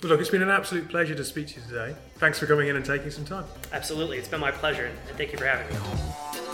[0.02, 1.94] Well, look, it's been an absolute pleasure to speak to you today.
[2.16, 3.44] Thanks for coming in and taking some time.
[3.72, 4.18] Absolutely.
[4.18, 6.49] It's been my pleasure, and thank you for having me.